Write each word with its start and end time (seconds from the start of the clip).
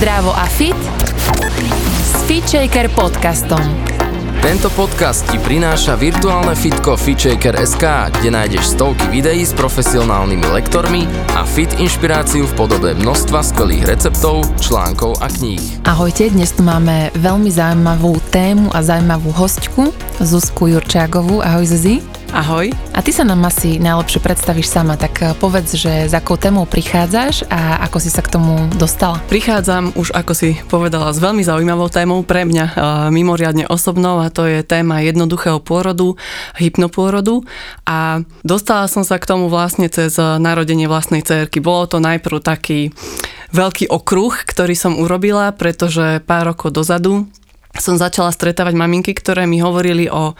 Zdravo 0.00 0.32
a 0.32 0.48
fit 0.48 0.80
s 2.00 2.24
FitShaker 2.24 2.88
podcastom. 2.96 3.60
Tento 4.40 4.72
podcast 4.72 5.28
ti 5.28 5.36
prináša 5.36 5.92
virtuálne 5.92 6.56
fitko 6.56 6.96
FitShaker.sk, 6.96 8.08
kde 8.08 8.32
nájdeš 8.32 8.80
stovky 8.80 9.12
videí 9.12 9.44
s 9.44 9.52
profesionálnymi 9.52 10.56
lektormi 10.56 11.04
a 11.36 11.44
fit 11.44 11.68
inšpiráciu 11.76 12.48
v 12.48 12.52
podobe 12.56 12.96
množstva 12.96 13.44
skvelých 13.44 13.92
receptov, 13.92 14.48
článkov 14.56 15.20
a 15.20 15.28
kníh. 15.28 15.60
Ahojte, 15.84 16.32
dnes 16.32 16.56
tu 16.56 16.64
máme 16.64 17.12
veľmi 17.20 17.52
zaujímavú 17.52 18.24
tému 18.32 18.72
a 18.72 18.80
zaujímavú 18.80 19.36
hostku, 19.36 19.92
Zuzku 20.16 20.72
Jurčágovú. 20.72 21.44
Ahoj 21.44 21.76
Zuzi. 21.76 22.00
Ahoj. 22.30 22.70
A 22.94 23.02
ty 23.02 23.10
sa 23.10 23.26
nám 23.26 23.42
asi 23.42 23.82
najlepšie 23.82 24.22
predstavíš 24.22 24.70
sama, 24.70 24.94
tak 24.94 25.18
eh, 25.18 25.34
povedz, 25.34 25.74
že 25.74 26.06
za 26.06 26.22
akou 26.22 26.38
témou 26.38 26.62
prichádzaš 26.62 27.42
a 27.50 27.82
ako 27.90 27.98
si 27.98 28.06
sa 28.06 28.22
k 28.22 28.30
tomu 28.38 28.70
dostala. 28.78 29.18
Prichádzam 29.26 29.98
už, 29.98 30.14
ako 30.14 30.32
si 30.38 30.54
povedala, 30.70 31.10
s 31.10 31.18
veľmi 31.18 31.42
zaujímavou 31.42 31.90
témou 31.90 32.22
pre 32.22 32.46
mňa, 32.46 32.66
eh, 32.70 32.74
mimoriadne 33.10 33.66
osobnou 33.66 34.22
a 34.22 34.30
to 34.30 34.46
je 34.46 34.62
téma 34.62 35.02
jednoduchého 35.02 35.58
pôrodu, 35.58 36.14
hypnopôrodu 36.54 37.42
a 37.82 38.22
dostala 38.46 38.86
som 38.86 39.02
sa 39.02 39.18
k 39.18 39.26
tomu 39.26 39.50
vlastne 39.50 39.90
cez 39.90 40.14
narodenie 40.14 40.86
vlastnej 40.86 41.26
cerky. 41.26 41.58
Bolo 41.58 41.90
to 41.90 41.98
najprv 41.98 42.38
taký 42.38 42.94
veľký 43.50 43.90
okruh, 43.90 44.30
ktorý 44.46 44.78
som 44.78 45.02
urobila, 45.02 45.50
pretože 45.50 46.22
pár 46.22 46.54
rokov 46.54 46.70
dozadu 46.70 47.26
som 47.78 47.94
začala 47.94 48.34
stretávať 48.34 48.74
maminky, 48.74 49.14
ktoré 49.14 49.46
mi 49.46 49.62
hovorili 49.62 50.10
o 50.10 50.34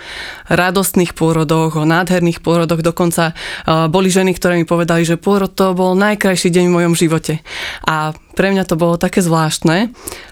radostných 0.50 1.14
pôrodoch, 1.14 1.78
o 1.78 1.86
nádherných 1.86 2.42
pôrodoch. 2.42 2.82
Dokonca 2.82 3.32
uh, 3.32 3.86
boli 3.86 4.10
ženy, 4.10 4.34
ktoré 4.34 4.58
mi 4.58 4.66
povedali, 4.66 5.06
že 5.06 5.20
pôrod 5.20 5.54
to 5.54 5.70
bol 5.78 5.94
najkrajší 5.94 6.50
deň 6.50 6.64
v 6.66 6.76
mojom 6.82 6.94
živote. 6.98 7.38
A 7.86 8.10
pre 8.34 8.54
mňa 8.54 8.64
to 8.66 8.78
bolo 8.78 9.00
také 9.00 9.20
zvláštne, 9.20 9.90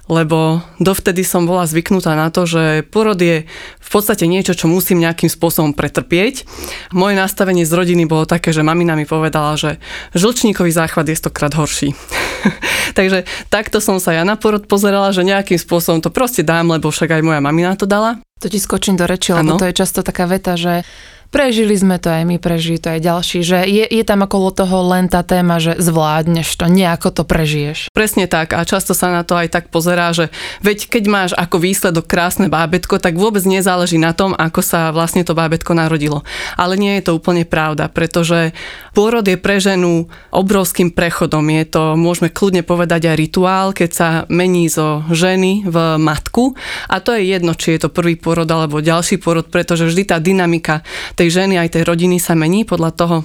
lebo 0.09 0.63
dovtedy 0.79 1.27
som 1.27 1.45
bola 1.45 1.67
zvyknutá 1.67 2.15
na 2.15 2.31
to, 2.31 2.47
že 2.47 2.87
porod 2.89 3.19
je 3.19 3.45
v 3.79 3.89
podstate 3.91 4.29
niečo, 4.29 4.53
čo 4.53 4.69
musím 4.69 5.01
nejakým 5.01 5.33
spôsobom 5.33 5.73
pretrpieť. 5.73 6.45
Moje 6.93 7.17
nastavenie 7.17 7.65
z 7.65 7.73
rodiny 7.73 8.05
bolo 8.05 8.29
také, 8.29 8.53
že 8.53 8.61
mamina 8.61 8.95
mi 8.95 9.09
povedala, 9.09 9.57
že 9.57 9.81
žlčníkový 10.13 10.69
záchvat 10.69 11.09
je 11.09 11.17
stokrát 11.17 11.53
horší. 11.57 11.97
Takže 12.99 13.25
takto 13.49 13.81
som 13.81 13.97
sa 13.97 14.13
ja 14.13 14.23
na 14.29 14.37
porod 14.37 14.69
pozerala, 14.69 15.11
že 15.11 15.25
nejakým 15.25 15.57
spôsobom 15.57 16.05
to 16.05 16.13
proste 16.13 16.45
dám, 16.45 16.69
lebo 16.69 16.93
však 16.93 17.19
aj 17.19 17.23
moja 17.25 17.41
mamina 17.41 17.75
to 17.81 17.89
dala. 17.89 18.21
To 18.39 18.47
ti 18.47 18.59
skočím 18.63 18.95
do 18.95 19.05
reči, 19.05 19.35
lebo 19.35 19.55
ano. 19.55 19.61
to 19.61 19.67
je 19.67 19.75
často 19.75 20.07
taká 20.07 20.31
veta, 20.31 20.55
že 20.55 20.87
Prežili 21.29 21.77
sme 21.77 22.01
to 22.01 22.09
aj 22.09 22.25
my, 22.25 22.41
prežili 22.41 22.81
to 22.81 22.89
aj 22.89 23.05
ďalší, 23.05 23.45
že 23.45 23.61
je, 23.69 23.85
je 23.85 24.01
tam 24.01 24.25
okolo 24.25 24.49
toho 24.49 24.81
len 24.89 25.13
tá 25.13 25.21
téma, 25.21 25.61
že 25.61 25.77
zvládneš 25.77 26.57
to, 26.57 26.73
nejako 26.73 27.13
to 27.13 27.23
prežiješ. 27.29 27.93
Presne 27.93 28.25
tak 28.25 28.57
a 28.57 28.65
často 28.65 28.97
sa 28.97 29.13
na 29.13 29.29
to 29.29 29.37
aj 29.37 29.53
tak 29.53 29.69
pozerá, 29.69 30.17
že 30.17 30.33
veď 30.65 30.89
keď 30.89 31.05
máš 31.05 31.31
ako 31.37 31.61
výsledok 31.61 32.09
krásne 32.09 32.49
bábetko, 32.49 32.97
tak 32.97 33.21
vôbec 33.21 33.45
nezáleží 33.45 34.01
na 34.01 34.17
tom, 34.17 34.33
ako 34.33 34.65
sa 34.65 34.89
vlastne 34.89 35.21
to 35.21 35.37
bábetko 35.37 35.77
narodilo. 35.77 36.25
Ale 36.57 36.81
nie 36.81 36.97
je 36.97 37.13
to 37.13 37.21
úplne 37.21 37.45
pravda, 37.45 37.93
pretože 37.93 38.57
pôrod 38.97 39.29
je 39.29 39.37
pre 39.37 39.61
ženu 39.61 40.09
obrovským 40.33 40.97
prechodom. 40.97 41.45
Je 41.53 41.69
to, 41.69 41.93
môžeme 41.93 42.33
kľudne 42.33 42.65
povedať 42.65 43.05
aj 43.05 43.21
rituál, 43.21 43.77
keď 43.77 43.91
sa 43.93 44.09
mení 44.33 44.73
zo 44.73 45.05
ženy 45.13 45.69
v 45.69 45.77
matku 46.01 46.57
a 46.89 47.05
to 47.05 47.13
je 47.13 47.37
jedno, 47.37 47.53
či 47.53 47.77
je 47.77 47.85
to 47.85 47.93
prvý 47.93 48.17
pôrod 48.29 48.45
alebo 48.45 48.85
ďalší 48.85 49.17
pôrod, 49.25 49.49
pretože 49.49 49.89
vždy 49.89 50.05
tá 50.05 50.21
dynamika 50.21 50.85
tej 51.17 51.33
ženy 51.33 51.57
aj 51.57 51.81
tej 51.81 51.89
rodiny 51.89 52.21
sa 52.21 52.37
mení 52.37 52.69
podľa 52.69 52.93
toho, 52.93 53.17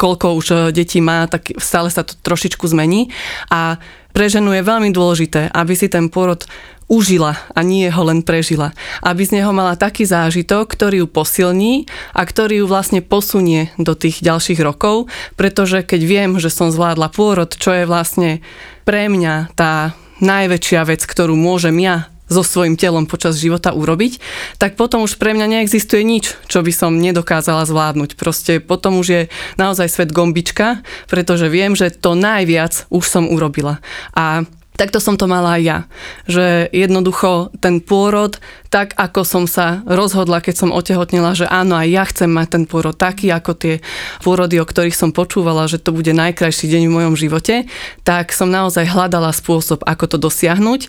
koľko 0.00 0.26
už 0.40 0.46
e, 0.48 0.54
detí 0.72 1.04
má, 1.04 1.28
tak 1.28 1.52
stále 1.60 1.92
sa 1.92 2.00
to 2.00 2.16
trošičku 2.16 2.64
zmení 2.64 3.12
a 3.52 3.76
pre 4.16 4.32
ženu 4.32 4.56
je 4.56 4.64
veľmi 4.64 4.90
dôležité, 4.96 5.52
aby 5.52 5.76
si 5.76 5.92
ten 5.92 6.08
pôrod 6.08 6.48
užila 6.90 7.38
a 7.54 7.60
nie 7.62 7.86
ho 7.86 8.02
len 8.02 8.26
prežila. 8.26 8.74
Aby 8.98 9.22
z 9.22 9.38
neho 9.38 9.54
mala 9.54 9.78
taký 9.78 10.02
zážitok, 10.02 10.66
ktorý 10.66 11.06
ju 11.06 11.06
posilní 11.06 11.86
a 12.10 12.26
ktorý 12.26 12.64
ju 12.64 12.66
vlastne 12.66 12.98
posunie 12.98 13.70
do 13.78 13.94
tých 13.94 14.18
ďalších 14.26 14.58
rokov, 14.58 15.06
pretože 15.38 15.86
keď 15.86 16.00
viem, 16.02 16.30
že 16.42 16.50
som 16.50 16.74
zvládla 16.74 17.14
pôrod, 17.14 17.54
čo 17.54 17.70
je 17.70 17.86
vlastne 17.86 18.42
pre 18.82 19.06
mňa 19.06 19.54
tá 19.54 19.94
najväčšia 20.18 20.82
vec, 20.82 21.06
ktorú 21.06 21.38
môžem 21.38 21.78
ja 21.78 22.09
so 22.30 22.46
svojím 22.46 22.78
telom 22.78 23.10
počas 23.10 23.42
života 23.42 23.74
urobiť, 23.74 24.22
tak 24.56 24.78
potom 24.78 25.02
už 25.02 25.18
pre 25.18 25.34
mňa 25.34 25.60
neexistuje 25.60 26.06
nič, 26.06 26.38
čo 26.46 26.62
by 26.62 26.70
som 26.70 26.96
nedokázala 26.96 27.66
zvládnuť. 27.66 28.14
Proste 28.14 28.62
potom 28.62 29.02
už 29.02 29.06
je 29.10 29.22
naozaj 29.58 29.90
svet 29.90 30.10
gombička, 30.14 30.80
pretože 31.10 31.50
viem, 31.50 31.74
že 31.74 31.90
to 31.90 32.14
najviac 32.14 32.86
už 32.88 33.04
som 33.04 33.26
urobila. 33.26 33.82
A 34.14 34.46
Takto 34.80 34.96
som 34.96 35.20
to 35.20 35.28
mala 35.28 35.60
aj 35.60 35.62
ja. 35.62 35.78
Že 36.24 36.72
jednoducho 36.72 37.52
ten 37.60 37.84
pôrod, 37.84 38.40
tak 38.72 38.96
ako 38.96 39.28
som 39.28 39.44
sa 39.44 39.84
rozhodla, 39.84 40.40
keď 40.40 40.56
som 40.56 40.72
otehotnila, 40.72 41.36
že 41.36 41.44
áno, 41.44 41.76
aj 41.76 41.88
ja 41.92 42.04
chcem 42.08 42.32
mať 42.32 42.48
ten 42.48 42.64
pôrod 42.64 42.96
taký, 42.96 43.28
ako 43.28 43.60
tie 43.60 43.84
pôrody, 44.24 44.56
o 44.56 44.64
ktorých 44.64 44.96
som 44.96 45.12
počúvala, 45.12 45.68
že 45.68 45.76
to 45.76 45.92
bude 45.92 46.08
najkrajší 46.08 46.64
deň 46.72 46.82
v 46.88 46.96
mojom 46.96 47.12
živote, 47.12 47.68
tak 48.08 48.32
som 48.32 48.48
naozaj 48.48 48.88
hľadala 48.88 49.36
spôsob, 49.36 49.84
ako 49.84 50.16
to 50.16 50.16
dosiahnuť. 50.16 50.88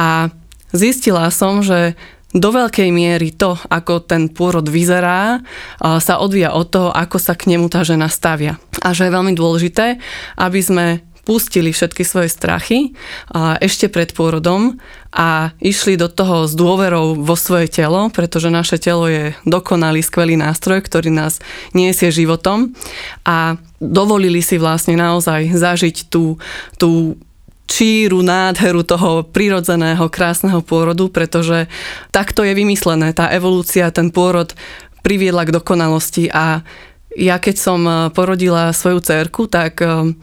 A 0.00 0.32
zistila 0.74 1.28
som, 1.34 1.62
že 1.62 1.98
do 2.36 2.52
veľkej 2.52 2.92
miery 2.92 3.32
to, 3.32 3.56
ako 3.70 4.04
ten 4.04 4.28
pôrod 4.28 4.66
vyzerá, 4.68 5.40
sa 5.80 6.14
odvíja 6.20 6.52
od 6.52 6.68
toho, 6.68 6.88
ako 6.92 7.16
sa 7.16 7.32
k 7.32 7.54
nemu 7.54 7.70
tá 7.72 7.80
žena 7.80 8.12
stavia. 8.12 8.60
A 8.84 8.92
že 8.92 9.08
je 9.08 9.16
veľmi 9.16 9.32
dôležité, 9.32 9.96
aby 10.36 10.60
sme 10.60 10.86
pustili 11.26 11.74
všetky 11.74 12.06
svoje 12.06 12.30
strachy 12.30 12.94
ešte 13.58 13.90
pred 13.90 14.14
pôrodom 14.14 14.78
a 15.10 15.50
išli 15.58 15.98
do 15.98 16.06
toho 16.06 16.46
s 16.46 16.54
dôverou 16.54 17.18
vo 17.18 17.34
svoje 17.34 17.66
telo, 17.66 18.12
pretože 18.14 18.46
naše 18.46 18.78
telo 18.78 19.10
je 19.10 19.34
dokonalý, 19.42 20.06
skvelý 20.06 20.38
nástroj, 20.38 20.86
ktorý 20.86 21.10
nás 21.10 21.42
niesie 21.74 22.14
životom 22.14 22.76
a 23.26 23.58
dovolili 23.82 24.38
si 24.38 24.54
vlastne 24.54 24.94
naozaj 24.94 25.50
zažiť 25.50 26.06
tú, 26.06 26.38
tú 26.78 27.18
číru, 27.66 28.22
nádheru 28.22 28.86
toho 28.86 29.26
prirodzeného, 29.26 30.06
krásneho 30.08 30.62
pôrodu, 30.62 31.10
pretože 31.10 31.66
takto 32.14 32.46
je 32.46 32.54
vymyslené. 32.54 33.12
Tá 33.12 33.30
evolúcia, 33.34 33.90
ten 33.90 34.14
pôrod 34.14 34.54
priviedla 35.02 35.46
k 35.46 35.54
dokonalosti 35.54 36.30
a 36.30 36.66
ja 37.16 37.36
keď 37.40 37.56
som 37.58 37.80
eh, 37.86 37.94
porodila 38.10 38.70
svoju 38.70 39.00
cerku, 39.02 39.50
tak 39.50 39.82
eh, 39.82 40.14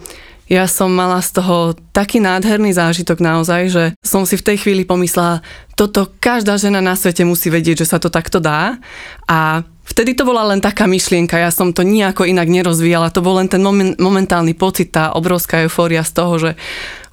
ja 0.52 0.68
som 0.68 0.92
mala 0.92 1.24
z 1.24 1.40
toho 1.40 1.74
taký 1.96 2.20
nádherný 2.20 2.76
zážitok 2.76 3.24
naozaj, 3.24 3.62
že 3.72 3.84
som 4.04 4.28
si 4.28 4.36
v 4.36 4.46
tej 4.54 4.58
chvíli 4.60 4.84
pomyslela, 4.84 5.42
toto 5.74 6.12
každá 6.20 6.60
žena 6.60 6.84
na 6.84 6.94
svete 6.94 7.26
musí 7.26 7.50
vedieť, 7.50 7.82
že 7.84 7.90
sa 7.96 7.98
to 7.98 8.12
takto 8.12 8.40
dá 8.44 8.78
a 9.28 9.64
Vtedy 9.84 10.16
to 10.16 10.24
bola 10.24 10.48
len 10.48 10.64
taká 10.64 10.88
myšlienka, 10.88 11.36
ja 11.36 11.52
som 11.52 11.76
to 11.76 11.84
nejako 11.84 12.24
inak 12.24 12.48
nerozvíjala, 12.48 13.12
to 13.12 13.20
bol 13.20 13.36
len 13.36 13.52
ten 13.52 13.60
moment, 13.60 14.00
momentálny 14.00 14.56
pocit, 14.56 14.96
tá 14.96 15.12
obrovská 15.12 15.60
eufória 15.60 16.08
z 16.08 16.12
toho, 16.16 16.34
že 16.40 16.52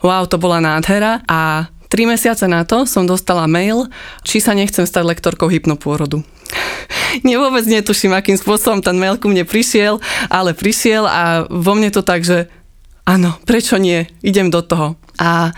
wow, 0.01 0.25
to 0.27 0.37
bola 0.41 0.61
nádhera 0.61 1.25
a 1.29 1.69
tri 1.91 2.07
mesiace 2.07 2.47
na 2.47 2.63
to 2.63 2.87
som 2.87 3.05
dostala 3.05 3.51
mail, 3.51 3.91
či 4.23 4.39
sa 4.39 4.55
nechcem 4.55 4.87
stať 4.87 5.05
lektorkou 5.05 5.51
hypnopôrodu. 5.51 6.23
Nie, 7.27 7.37
vôbec 7.39 7.67
netuším, 7.67 8.15
akým 8.15 8.39
spôsobom 8.39 8.81
ten 8.81 8.95
mail 8.95 9.19
ku 9.19 9.27
mne 9.27 9.43
prišiel, 9.43 9.99
ale 10.31 10.55
prišiel 10.55 11.05
a 11.07 11.47
vo 11.51 11.75
mne 11.75 11.91
to 11.91 12.07
tak, 12.07 12.23
že 12.23 12.47
áno, 13.03 13.35
prečo 13.43 13.75
nie, 13.75 14.07
idem 14.23 14.55
do 14.55 14.63
toho. 14.63 14.95
A 15.19 15.51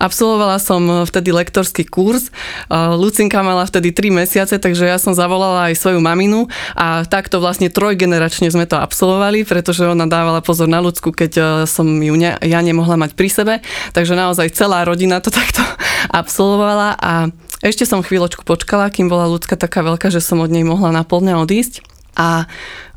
Absolvovala 0.00 0.56
som 0.56 0.80
eh, 0.88 1.04
vtedy 1.04 1.28
lektorský 1.28 1.84
kurz. 1.84 2.32
Eh, 2.32 2.96
Lucinka 2.96 3.44
mala 3.44 3.68
vtedy 3.68 3.92
3 3.92 4.24
mesiace, 4.24 4.56
takže 4.56 4.88
ja 4.88 4.96
som 4.96 5.12
zavolala 5.12 5.68
aj 5.68 5.76
svoju 5.76 6.00
maminu 6.00 6.48
a 6.72 7.04
takto 7.04 7.36
vlastne 7.36 7.68
trojgeneračne 7.68 8.48
sme 8.48 8.64
to 8.64 8.80
absolvovali, 8.80 9.44
pretože 9.44 9.84
ona 9.84 10.08
dávala 10.08 10.40
pozor 10.40 10.72
na 10.72 10.80
ľudsku, 10.80 11.12
keď 11.12 11.32
eh, 11.36 11.44
som 11.68 11.84
ju 11.84 12.16
ne, 12.16 12.40
ja 12.40 12.64
nemohla 12.64 12.96
mať 12.96 13.12
pri 13.12 13.28
sebe. 13.28 13.54
Takže 13.92 14.16
naozaj 14.16 14.56
celá 14.56 14.88
rodina 14.88 15.20
to 15.20 15.28
takto 15.40 15.60
absolvovala 16.08 16.96
a 16.96 17.28
ešte 17.60 17.84
som 17.84 18.00
chvíľočku 18.00 18.40
počkala, 18.40 18.88
kým 18.88 19.12
bola 19.12 19.28
ľudská 19.28 19.52
taká 19.52 19.84
veľká, 19.84 20.08
že 20.08 20.24
som 20.24 20.40
od 20.40 20.48
nej 20.48 20.64
mohla 20.64 20.96
naplne 20.96 21.36
odísť. 21.36 21.84
A 22.20 22.44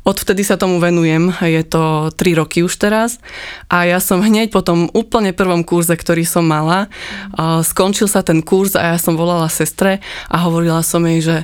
Odvtedy 0.04 0.44
sa 0.44 0.60
tomu 0.60 0.84
venujem, 0.84 1.32
je 1.40 1.64
to 1.64 2.12
3 2.12 2.36
roky 2.36 2.60
už 2.60 2.76
teraz 2.76 3.24
a 3.72 3.88
ja 3.88 3.96
som 4.04 4.20
hneď 4.20 4.52
po 4.52 4.60
tom 4.60 4.92
úplne 4.92 5.32
prvom 5.32 5.64
kurze, 5.64 5.96
ktorý 5.96 6.28
som 6.28 6.44
mala, 6.44 6.92
skončil 7.64 8.04
sa 8.04 8.20
ten 8.20 8.44
kurz 8.44 8.76
a 8.76 8.92
ja 8.92 8.98
som 9.00 9.16
volala 9.16 9.48
sestre 9.48 10.04
a 10.28 10.44
hovorila 10.44 10.84
som 10.84 11.00
jej, 11.08 11.24
že 11.24 11.36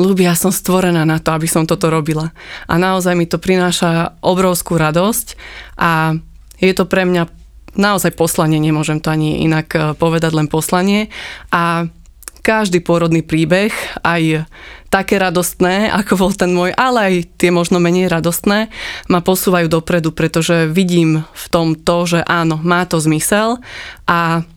ľubí, 0.00 0.24
ja 0.24 0.32
som 0.32 0.48
stvorená 0.48 1.04
na 1.04 1.20
to, 1.20 1.36
aby 1.36 1.44
som 1.44 1.68
toto 1.68 1.92
robila. 1.92 2.32
A 2.64 2.80
naozaj 2.80 3.12
mi 3.12 3.28
to 3.28 3.36
prináša 3.36 4.16
obrovskú 4.24 4.80
radosť 4.80 5.36
a 5.76 6.16
je 6.64 6.72
to 6.72 6.88
pre 6.88 7.04
mňa 7.04 7.28
naozaj 7.76 8.16
poslanie, 8.16 8.56
nemôžem 8.56 9.04
to 9.04 9.12
ani 9.12 9.44
inak 9.44 9.68
e, 9.76 9.78
povedať, 9.94 10.32
len 10.32 10.48
poslanie. 10.48 11.12
A 11.52 11.86
každý 12.48 12.80
pôrodný 12.80 13.20
príbeh, 13.20 13.68
aj 14.00 14.48
také 14.88 15.20
radostné, 15.20 15.92
ako 15.92 16.16
bol 16.16 16.32
ten 16.32 16.48
môj, 16.56 16.72
ale 16.72 16.98
aj 17.04 17.14
tie 17.36 17.52
možno 17.52 17.76
menej 17.76 18.08
radostné, 18.08 18.72
ma 19.12 19.20
posúvajú 19.20 19.68
dopredu, 19.68 20.16
pretože 20.16 20.64
vidím 20.72 21.28
v 21.28 21.46
tom 21.52 21.76
to, 21.76 22.08
že 22.08 22.24
áno, 22.24 22.56
má 22.64 22.88
to 22.88 22.96
zmysel 22.96 23.60
a 24.08 24.48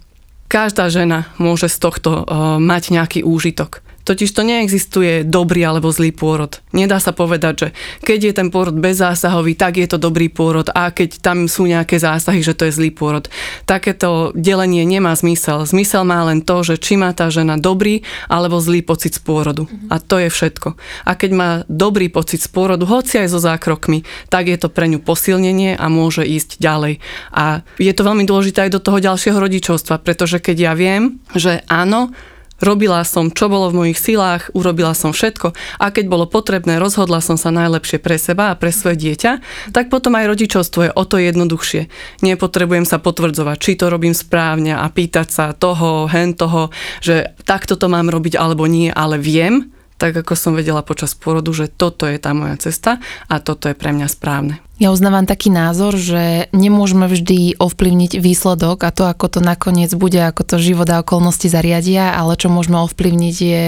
každá 0.47 0.87
žena 0.87 1.27
môže 1.35 1.67
z 1.67 1.77
tohto 1.83 2.23
uh, 2.23 2.55
mať 2.63 2.95
nejaký 2.95 3.19
úžitok. 3.27 3.83
Totiž 4.03 4.29
to 4.33 4.41
neexistuje 4.41 5.23
dobrý 5.27 5.65
alebo 5.65 5.93
zlý 5.93 6.11
pôrod. 6.11 6.57
Nedá 6.73 6.97
sa 6.97 7.13
povedať, 7.13 7.53
že 7.57 7.67
keď 8.01 8.19
je 8.29 8.33
ten 8.33 8.47
pôrod 8.49 8.73
bezzásahový, 8.73 9.53
tak 9.53 9.77
je 9.77 9.87
to 9.89 10.01
dobrý 10.01 10.27
pôrod 10.31 10.67
a 10.73 10.89
keď 10.89 11.21
tam 11.21 11.45
sú 11.45 11.69
nejaké 11.69 12.01
zásahy, 12.01 12.41
že 12.41 12.57
to 12.57 12.65
je 12.67 12.75
zlý 12.75 12.89
pôrod. 12.89 13.29
Takéto 13.69 14.33
delenie 14.33 14.83
nemá 14.87 15.13
zmysel. 15.13 15.63
Zmysel 15.69 16.03
má 16.07 16.25
len 16.25 16.41
to, 16.41 16.65
že 16.65 16.81
či 16.81 16.97
má 16.97 17.13
tá 17.13 17.29
žena 17.29 17.59
dobrý 17.61 18.01
alebo 18.25 18.57
zlý 18.57 18.81
pocit 18.81 19.13
z 19.17 19.21
pôrodu. 19.21 19.69
A 19.93 20.01
to 20.01 20.17
je 20.17 20.33
všetko. 20.33 20.75
A 21.05 21.11
keď 21.13 21.31
má 21.31 21.49
dobrý 21.69 22.09
pocit 22.09 22.41
z 22.41 22.49
pôrodu, 22.49 22.87
hoci 22.89 23.21
aj 23.21 23.27
so 23.31 23.39
zákrokmi, 23.39 24.03
tak 24.33 24.49
je 24.49 24.57
to 24.57 24.67
pre 24.71 24.89
ňu 24.89 24.99
posilnenie 25.03 25.77
a 25.77 25.85
môže 25.87 26.25
ísť 26.25 26.57
ďalej. 26.57 27.03
A 27.35 27.61
je 27.77 27.93
to 27.93 28.07
veľmi 28.07 28.25
dôležité 28.25 28.67
aj 28.67 28.75
do 28.75 28.83
toho 28.83 28.97
ďalšieho 28.97 29.37
rodičovstva, 29.37 30.01
pretože 30.01 30.41
keď 30.41 30.57
ja 30.57 30.73
viem, 30.73 31.21
že 31.37 31.61
áno, 31.69 32.13
Robila 32.61 33.01
som, 33.01 33.33
čo 33.33 33.49
bolo 33.49 33.73
v 33.73 33.77
mojich 33.81 33.97
silách, 33.97 34.53
urobila 34.53 34.93
som 34.93 35.11
všetko 35.11 35.57
a 35.81 35.85
keď 35.89 36.05
bolo 36.05 36.29
potrebné, 36.29 36.77
rozhodla 36.77 37.17
som 37.17 37.35
sa 37.35 37.49
najlepšie 37.49 37.97
pre 37.97 38.21
seba 38.21 38.53
a 38.53 38.57
pre 38.57 38.69
svoje 38.69 39.01
dieťa, 39.01 39.31
tak 39.73 39.89
potom 39.89 40.13
aj 40.13 40.29
rodičovstvo 40.29 40.79
je 40.85 40.91
o 40.93 41.03
to 41.03 41.17
jednoduchšie. 41.17 41.89
Nepotrebujem 42.21 42.85
sa 42.85 43.01
potvrdzovať, 43.01 43.57
či 43.57 43.81
to 43.81 43.89
robím 43.89 44.13
správne 44.13 44.77
a 44.77 44.85
pýtať 44.93 45.27
sa 45.33 45.45
toho, 45.57 46.05
hen 46.05 46.37
toho, 46.37 46.69
že 47.01 47.33
takto 47.49 47.73
to 47.73 47.89
mám 47.89 48.13
robiť 48.13 48.37
alebo 48.37 48.69
nie, 48.69 48.93
ale 48.93 49.17
viem, 49.17 49.73
tak 50.01 50.17
ako 50.17 50.33
som 50.33 50.57
vedela 50.57 50.81
počas 50.81 51.13
porodu, 51.13 51.53
že 51.53 51.69
toto 51.69 52.09
je 52.09 52.17
tá 52.17 52.33
moja 52.33 52.57
cesta 52.57 52.97
a 53.29 53.37
toto 53.37 53.69
je 53.69 53.77
pre 53.77 53.93
mňa 53.93 54.07
správne. 54.09 54.57
Ja 54.81 54.89
uznávam 54.89 55.29
taký 55.29 55.53
názor, 55.53 55.93
že 55.93 56.49
nemôžeme 56.57 57.05
vždy 57.05 57.61
ovplyvniť 57.61 58.17
výsledok 58.17 58.81
a 58.81 58.89
to, 58.89 59.05
ako 59.05 59.37
to 59.37 59.39
nakoniec 59.39 59.93
bude, 59.93 60.17
ako 60.17 60.41
to 60.41 60.55
život 60.57 60.89
a 60.89 61.05
okolnosti 61.05 61.45
zariadia, 61.45 62.17
ale 62.17 62.33
čo 62.33 62.49
môžeme 62.49 62.81
ovplyvniť 62.89 63.35
je 63.37 63.65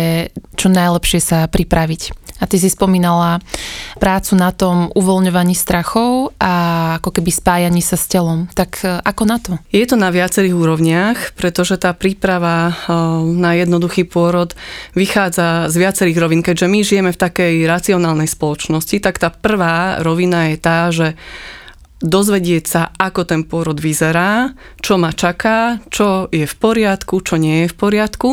čo 0.58 0.74
najlepšie 0.74 1.22
sa 1.22 1.46
pripraviť. 1.46 2.24
A 2.42 2.50
ty 2.50 2.58
si 2.58 2.68
spomínala 2.68 3.40
prácu 4.02 4.34
na 4.34 4.50
tom 4.50 4.90
uvoľňovaní 4.92 5.54
strachov 5.54 6.34
a 6.42 6.98
ako 6.98 7.20
keby 7.20 7.30
spájaní 7.30 7.80
sa 7.80 7.96
s 7.96 8.10
telom. 8.10 8.50
Tak 8.52 8.72
e, 8.82 9.00
ako 9.00 9.24
na 9.24 9.38
to? 9.38 9.52
Je 9.70 9.86
to 9.86 9.96
na 9.96 10.10
viacerých 10.10 10.56
úrovniach, 10.56 11.18
pretože 11.38 11.78
tá 11.78 11.94
príprava 11.94 12.74
e, 12.74 12.94
na 13.38 13.54
jednoduchý 13.54 14.10
pôrod 14.10 14.58
vychádza 14.98 15.70
z 15.70 15.76
viacerých 15.78 16.18
rovín. 16.18 16.42
Keďže 16.42 16.68
my 16.68 16.80
žijeme 16.82 17.12
v 17.14 17.22
takej 17.22 17.54
racionálnej 17.70 18.28
spoločnosti, 18.28 18.98
tak 18.98 19.22
tá 19.22 19.30
prvá 19.30 20.02
rovina 20.02 20.52
je 20.52 20.58
tá, 20.58 20.80
že 20.90 21.03
dozvedieť 22.04 22.64
sa, 22.68 22.82
ako 22.92 23.24
ten 23.24 23.42
pôrod 23.48 23.80
vyzerá, 23.80 24.52
čo 24.84 25.00
ma 25.00 25.16
čaká, 25.16 25.80
čo 25.88 26.28
je 26.28 26.44
v 26.44 26.56
poriadku, 26.60 27.24
čo 27.24 27.40
nie 27.40 27.64
je 27.64 27.72
v 27.72 27.76
poriadku, 27.80 28.30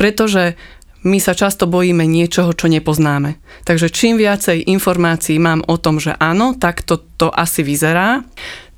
pretože 0.00 0.56
my 1.00 1.16
sa 1.16 1.32
často 1.32 1.64
bojíme 1.64 2.04
niečoho, 2.04 2.52
čo 2.52 2.68
nepoznáme. 2.68 3.40
Takže 3.64 3.88
čím 3.88 4.20
viacej 4.20 4.68
informácií 4.68 5.40
mám 5.40 5.64
o 5.64 5.80
tom, 5.80 5.96
že 5.96 6.12
áno, 6.16 6.56
tak 6.56 6.84
to, 6.84 7.00
to 7.16 7.32
asi 7.32 7.64
vyzerá, 7.64 8.24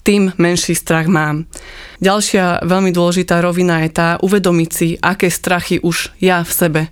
tým 0.03 0.35
menší 0.35 0.75
strach 0.75 1.07
mám. 1.07 1.47
Ďalšia 2.03 2.67
veľmi 2.67 2.91
dôležitá 2.91 3.39
rovina 3.39 3.87
je 3.87 3.91
tá 3.95 4.09
uvedomiť 4.19 4.71
si, 4.75 4.89
aké 4.99 5.31
strachy 5.31 5.79
už 5.79 6.11
ja 6.19 6.43
v 6.43 6.53
sebe 6.53 6.83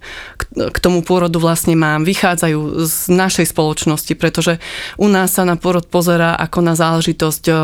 k 0.51 0.79
tomu 0.83 1.07
pôrodu 1.07 1.39
vlastne 1.39 1.79
mám. 1.79 2.03
Vychádzajú 2.03 2.87
z 2.87 2.97
našej 3.11 3.47
spoločnosti, 3.55 4.15
pretože 4.19 4.59
u 4.99 5.07
nás 5.07 5.35
sa 5.35 5.47
na 5.47 5.55
pôrod 5.55 5.87
pozerá 5.87 6.35
ako 6.35 6.59
na 6.63 6.75
záležitosť 6.75 7.45
e, 7.47 7.55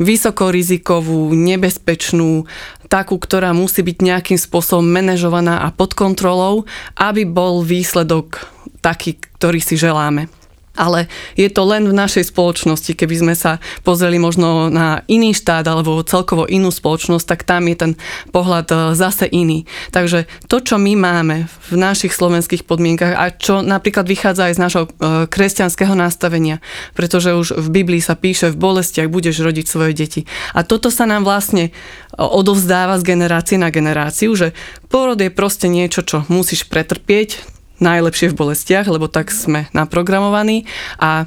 vysokorizikovú, 0.00 1.36
nebezpečnú, 1.36 2.48
takú, 2.88 3.20
ktorá 3.20 3.52
musí 3.52 3.84
byť 3.84 3.98
nejakým 4.00 4.38
spôsobom 4.40 4.84
manažovaná 4.84 5.64
a 5.64 5.68
pod 5.68 5.92
kontrolou, 5.92 6.64
aby 6.96 7.28
bol 7.28 7.60
výsledok 7.60 8.40
taký, 8.80 9.20
ktorý 9.36 9.60
si 9.60 9.76
želáme 9.76 10.37
ale 10.78 11.10
je 11.34 11.50
to 11.50 11.66
len 11.66 11.90
v 11.90 11.98
našej 11.98 12.30
spoločnosti. 12.30 12.94
Keby 12.94 13.14
sme 13.18 13.34
sa 13.34 13.58
pozreli 13.82 14.22
možno 14.22 14.70
na 14.70 15.02
iný 15.10 15.34
štát 15.34 15.66
alebo 15.66 16.06
celkovo 16.06 16.46
inú 16.46 16.70
spoločnosť, 16.70 17.26
tak 17.26 17.40
tam 17.42 17.66
je 17.66 17.76
ten 17.76 17.92
pohľad 18.30 18.66
e, 18.70 18.76
zase 18.94 19.26
iný. 19.26 19.66
Takže 19.90 20.30
to, 20.46 20.62
čo 20.62 20.78
my 20.78 20.94
máme 20.94 21.50
v 21.68 21.74
našich 21.74 22.14
slovenských 22.14 22.62
podmienkach 22.62 23.18
a 23.18 23.34
čo 23.34 23.60
napríklad 23.66 24.06
vychádza 24.06 24.48
aj 24.48 24.54
z 24.54 24.62
našho 24.62 24.82
e, 24.86 24.90
kresťanského 25.26 25.98
nastavenia, 25.98 26.62
pretože 26.94 27.34
už 27.34 27.58
v 27.58 27.68
Biblii 27.82 28.00
sa 28.00 28.14
píše, 28.14 28.54
v 28.54 28.60
bolestiach 28.62 29.10
budeš 29.10 29.42
rodiť 29.42 29.66
svoje 29.66 29.92
deti. 29.98 30.20
A 30.54 30.62
toto 30.62 30.94
sa 30.94 31.04
nám 31.04 31.26
vlastne 31.26 31.68
e, 31.68 31.72
odovzdáva 32.16 33.02
z 33.02 33.04
generácie 33.04 33.58
na 33.58 33.74
generáciu, 33.74 34.30
že 34.38 34.54
porod 34.86 35.18
je 35.18 35.34
proste 35.34 35.66
niečo, 35.66 36.06
čo 36.06 36.22
musíš 36.30 36.70
pretrpieť, 36.70 37.57
najlepšie 37.78 38.30
v 38.32 38.38
bolestiach, 38.38 38.86
lebo 38.86 39.06
tak 39.10 39.30
sme 39.34 39.70
naprogramovaní 39.72 40.66
a 40.98 41.26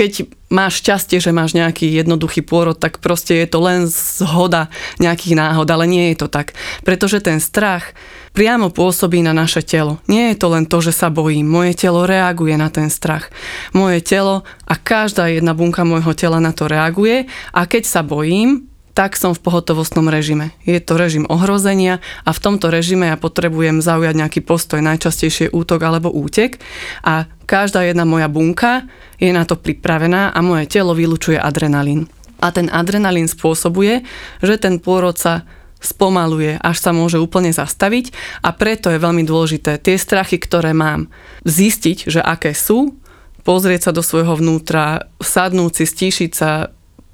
keď 0.00 0.32
máš 0.48 0.80
šťastie, 0.80 1.20
že 1.20 1.28
máš 1.28 1.52
nejaký 1.52 1.84
jednoduchý 1.84 2.40
pôrod, 2.40 2.72
tak 2.72 3.04
proste 3.04 3.36
je 3.44 3.48
to 3.52 3.60
len 3.60 3.84
zhoda 3.84 4.72
nejakých 4.96 5.36
náhod, 5.36 5.68
ale 5.68 5.84
nie 5.84 6.08
je 6.16 6.24
to 6.24 6.28
tak. 6.32 6.56
Pretože 6.88 7.20
ten 7.20 7.36
strach 7.36 7.92
priamo 8.32 8.72
pôsobí 8.72 9.20
na 9.20 9.36
naše 9.36 9.60
telo. 9.60 10.00
Nie 10.08 10.32
je 10.32 10.40
to 10.40 10.56
len 10.56 10.64
to, 10.64 10.80
že 10.80 10.96
sa 10.96 11.12
bojím. 11.12 11.44
Moje 11.44 11.76
telo 11.76 12.08
reaguje 12.08 12.56
na 12.56 12.72
ten 12.72 12.88
strach. 12.88 13.28
Moje 13.76 14.00
telo 14.00 14.40
a 14.64 14.74
každá 14.80 15.28
jedna 15.28 15.52
bunka 15.52 15.84
môjho 15.84 16.16
tela 16.16 16.40
na 16.40 16.56
to 16.56 16.64
reaguje 16.64 17.28
a 17.52 17.68
keď 17.68 17.84
sa 17.84 18.00
bojím, 18.00 18.69
tak 18.94 19.14
som 19.14 19.32
v 19.32 19.42
pohotovostnom 19.42 20.10
režime. 20.10 20.52
Je 20.66 20.78
to 20.82 20.98
režim 20.98 21.24
ohrozenia 21.30 22.02
a 22.26 22.30
v 22.34 22.42
tomto 22.42 22.68
režime 22.68 23.08
ja 23.08 23.16
potrebujem 23.16 23.80
zaujať 23.80 24.14
nejaký 24.18 24.40
postoj, 24.42 24.82
najčastejšie 24.82 25.54
útok 25.54 25.80
alebo 25.86 26.10
útek 26.10 26.58
a 27.06 27.30
každá 27.46 27.86
jedna 27.86 28.02
moja 28.02 28.26
bunka 28.26 28.86
je 29.22 29.30
na 29.30 29.46
to 29.46 29.54
pripravená 29.58 30.34
a 30.34 30.38
moje 30.42 30.66
telo 30.70 30.94
vylučuje 30.94 31.38
adrenalín. 31.38 32.10
A 32.40 32.50
ten 32.50 32.72
adrenalín 32.72 33.28
spôsobuje, 33.28 34.02
že 34.40 34.54
ten 34.56 34.80
pôrod 34.80 35.14
sa 35.14 35.44
spomaluje, 35.80 36.60
až 36.60 36.76
sa 36.76 36.92
môže 36.92 37.16
úplne 37.16 37.52
zastaviť 37.56 38.12
a 38.44 38.52
preto 38.52 38.92
je 38.92 39.00
veľmi 39.00 39.24
dôležité 39.24 39.80
tie 39.80 39.96
strachy, 39.96 40.36
ktoré 40.36 40.76
mám, 40.76 41.08
zistiť, 41.48 42.08
že 42.08 42.20
aké 42.20 42.52
sú, 42.52 43.00
pozrieť 43.42 43.88
sa 43.88 43.92
do 43.96 44.04
svojho 44.04 44.36
vnútra, 44.36 45.08
sadnúť 45.24 45.72
si, 45.80 45.84
stíšiť 45.88 46.30
sa, 46.36 46.68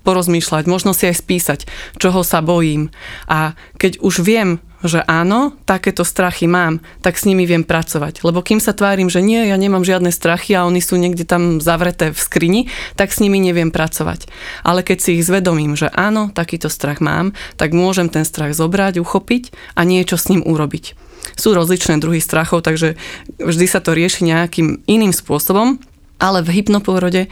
porozmýšľať, 0.07 0.71
možno 0.71 0.95
si 0.95 1.11
aj 1.11 1.19
spísať, 1.19 1.61
čoho 1.99 2.23
sa 2.23 2.39
bojím. 2.39 2.95
A 3.27 3.59
keď 3.75 3.99
už 3.99 4.23
viem, 4.23 4.63
že 4.87 5.03
áno, 5.03 5.57
takéto 5.67 6.07
strachy 6.07 6.47
mám, 6.47 6.79
tak 7.03 7.19
s 7.19 7.27
nimi 7.27 7.43
viem 7.49 7.67
pracovať. 7.67 8.23
Lebo 8.23 8.45
kým 8.45 8.63
sa 8.63 8.71
tvárim, 8.71 9.11
že 9.11 9.25
nie, 9.25 9.51
ja 9.51 9.59
nemám 9.59 9.83
žiadne 9.83 10.15
strachy 10.15 10.55
a 10.55 10.69
oni 10.69 10.79
sú 10.79 10.95
niekde 11.01 11.27
tam 11.27 11.59
zavreté 11.59 12.15
v 12.15 12.19
skrini, 12.19 12.63
tak 12.95 13.11
s 13.11 13.19
nimi 13.19 13.43
neviem 13.43 13.75
pracovať. 13.75 14.31
Ale 14.63 14.87
keď 14.87 14.99
si 15.03 15.11
ich 15.19 15.27
zvedomím, 15.27 15.75
že 15.75 15.91
áno, 15.91 16.31
takýto 16.31 16.71
strach 16.71 17.03
mám, 17.03 17.35
tak 17.59 17.75
môžem 17.75 18.07
ten 18.07 18.23
strach 18.23 18.55
zobrať, 18.55 19.03
uchopiť 19.03 19.75
a 19.75 19.83
niečo 19.83 20.15
s 20.15 20.31
ním 20.31 20.47
urobiť. 20.47 20.95
Sú 21.35 21.59
rozličné 21.59 21.99
druhy 21.99 22.23
strachov, 22.23 22.63
takže 22.63 22.95
vždy 23.43 23.67
sa 23.67 23.83
to 23.83 23.97
rieši 23.97 24.23
nejakým 24.31 24.87
iným 24.87 25.11
spôsobom, 25.11 25.83
ale 26.17 26.41
v 26.41 26.61
hypnopôrode 26.61 27.29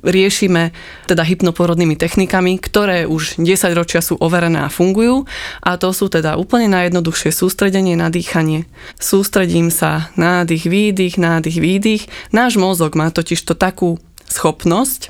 riešime 0.00 0.72
teda 1.08 1.24
hypnoporodnými 1.24 1.96
technikami, 1.96 2.60
ktoré 2.60 3.08
už 3.08 3.40
10 3.40 3.72
ročia 3.72 4.04
sú 4.04 4.20
overené 4.20 4.64
a 4.64 4.72
fungujú 4.72 5.24
a 5.64 5.80
to 5.80 5.92
sú 5.92 6.12
teda 6.12 6.36
úplne 6.36 6.68
najjednoduchšie 6.72 7.32
sústredenie 7.32 7.96
na 7.96 8.12
dýchanie. 8.12 8.68
Sústredím 9.00 9.72
sa 9.72 10.12
nádych, 10.16 10.68
výdych, 10.68 11.16
nádych, 11.16 11.56
výdych. 11.56 12.02
Náš 12.36 12.60
mozog 12.60 12.96
má 12.96 13.08
totiž 13.08 13.40
to 13.44 13.56
takú 13.56 13.96
schopnosť, 14.28 15.08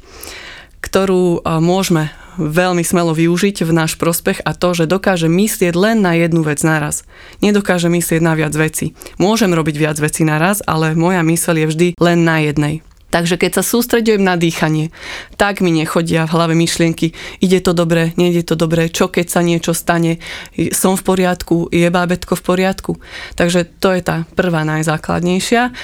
ktorú 0.81 1.43
môžeme 1.61 2.15
veľmi 2.41 2.81
smelo 2.81 3.13
využiť 3.13 3.69
v 3.69 3.71
náš 3.77 4.01
prospech 4.01 4.41
a 4.41 4.57
to, 4.57 4.73
že 4.73 4.89
dokáže 4.89 5.29
myslieť 5.29 5.77
len 5.77 6.01
na 6.01 6.17
jednu 6.17 6.41
vec 6.41 6.65
naraz. 6.65 7.05
Nedokáže 7.45 7.93
myslieť 7.93 8.25
na 8.25 8.33
viac 8.33 8.57
veci. 8.57 8.97
Môžem 9.21 9.53
robiť 9.53 9.77
viac 9.77 9.97
vecí 10.01 10.25
naraz, 10.25 10.65
ale 10.65 10.97
moja 10.97 11.21
myseľ 11.21 11.55
je 11.55 11.67
vždy 11.69 11.89
len 12.01 12.25
na 12.25 12.41
jednej. 12.41 12.81
Takže 13.11 13.43
keď 13.43 13.59
sa 13.59 13.67
sústredujem 13.67 14.23
na 14.23 14.39
dýchanie, 14.39 14.95
tak 15.35 15.59
mi 15.61 15.75
nechodia 15.75 16.31
v 16.31 16.35
hlave 16.39 16.55
myšlienky, 16.55 17.11
ide 17.43 17.59
to 17.59 17.75
dobre, 17.75 18.15
nejde 18.15 18.47
to 18.47 18.55
dobre, 18.55 18.87
čo 18.87 19.11
keď 19.11 19.27
sa 19.27 19.43
niečo 19.43 19.75
stane, 19.75 20.23
som 20.71 20.95
v 20.95 21.03
poriadku, 21.03 21.67
je 21.75 21.91
bábetko 21.91 22.39
v 22.39 22.43
poriadku. 22.47 22.93
Takže 23.35 23.67
to 23.83 23.91
je 23.99 24.03
tá 24.07 24.17
prvá 24.39 24.63
najzákladnejšia 24.63 25.75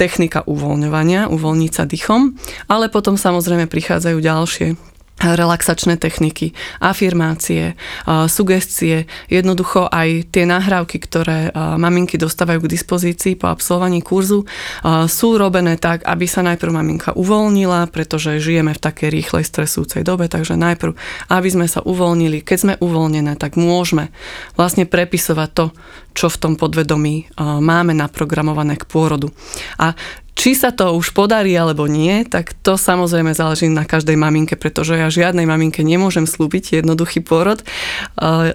technika 0.00 0.40
uvoľňovania, 0.48 1.28
uvoľniť 1.28 1.72
sa 1.76 1.84
dýchom, 1.84 2.32
ale 2.72 2.88
potom 2.88 3.20
samozrejme 3.20 3.68
prichádzajú 3.68 4.16
ďalšie 4.16 4.89
relaxačné 5.20 6.00
techniky, 6.00 6.56
afirmácie, 6.80 7.76
sugestie, 8.26 9.04
jednoducho 9.28 9.84
aj 9.92 10.32
tie 10.32 10.48
nahrávky, 10.48 10.96
ktoré 10.96 11.52
maminky 11.54 12.16
dostávajú 12.16 12.64
k 12.64 12.72
dispozícii 12.72 13.36
po 13.36 13.52
absolvovaní 13.52 14.00
kurzu, 14.00 14.48
sú 15.06 15.28
robené 15.36 15.76
tak, 15.76 16.08
aby 16.08 16.24
sa 16.24 16.40
najprv 16.40 16.72
maminka 16.72 17.10
uvoľnila, 17.12 17.92
pretože 17.92 18.40
žijeme 18.40 18.72
v 18.72 18.80
takej 18.80 19.08
rýchlej 19.12 19.44
stresujúcej 19.44 20.02
dobe, 20.08 20.32
takže 20.32 20.56
najprv, 20.56 20.96
aby 21.28 21.48
sme 21.52 21.68
sa 21.68 21.84
uvoľnili. 21.84 22.40
Keď 22.40 22.58
sme 22.58 22.74
uvoľnené, 22.80 23.36
tak 23.36 23.60
môžeme 23.60 24.08
vlastne 24.56 24.88
prepisovať 24.88 25.48
to, 25.52 25.66
čo 26.16 26.26
v 26.32 26.40
tom 26.40 26.52
podvedomí 26.56 27.28
máme 27.38 27.92
naprogramované 27.92 28.80
k 28.80 28.88
pôrodu. 28.88 29.28
A 29.76 29.92
či 30.40 30.56
sa 30.56 30.72
to 30.72 30.96
už 30.96 31.12
podarí 31.12 31.52
alebo 31.52 31.84
nie, 31.84 32.24
tak 32.24 32.56
to 32.64 32.80
samozrejme 32.80 33.36
záleží 33.36 33.68
na 33.68 33.84
každej 33.84 34.16
maminke, 34.16 34.56
pretože 34.56 34.96
ja 34.96 35.12
žiadnej 35.12 35.44
maminke 35.44 35.84
nemôžem 35.84 36.24
slúbiť 36.24 36.80
jednoduchý 36.80 37.20
pôrod, 37.20 37.60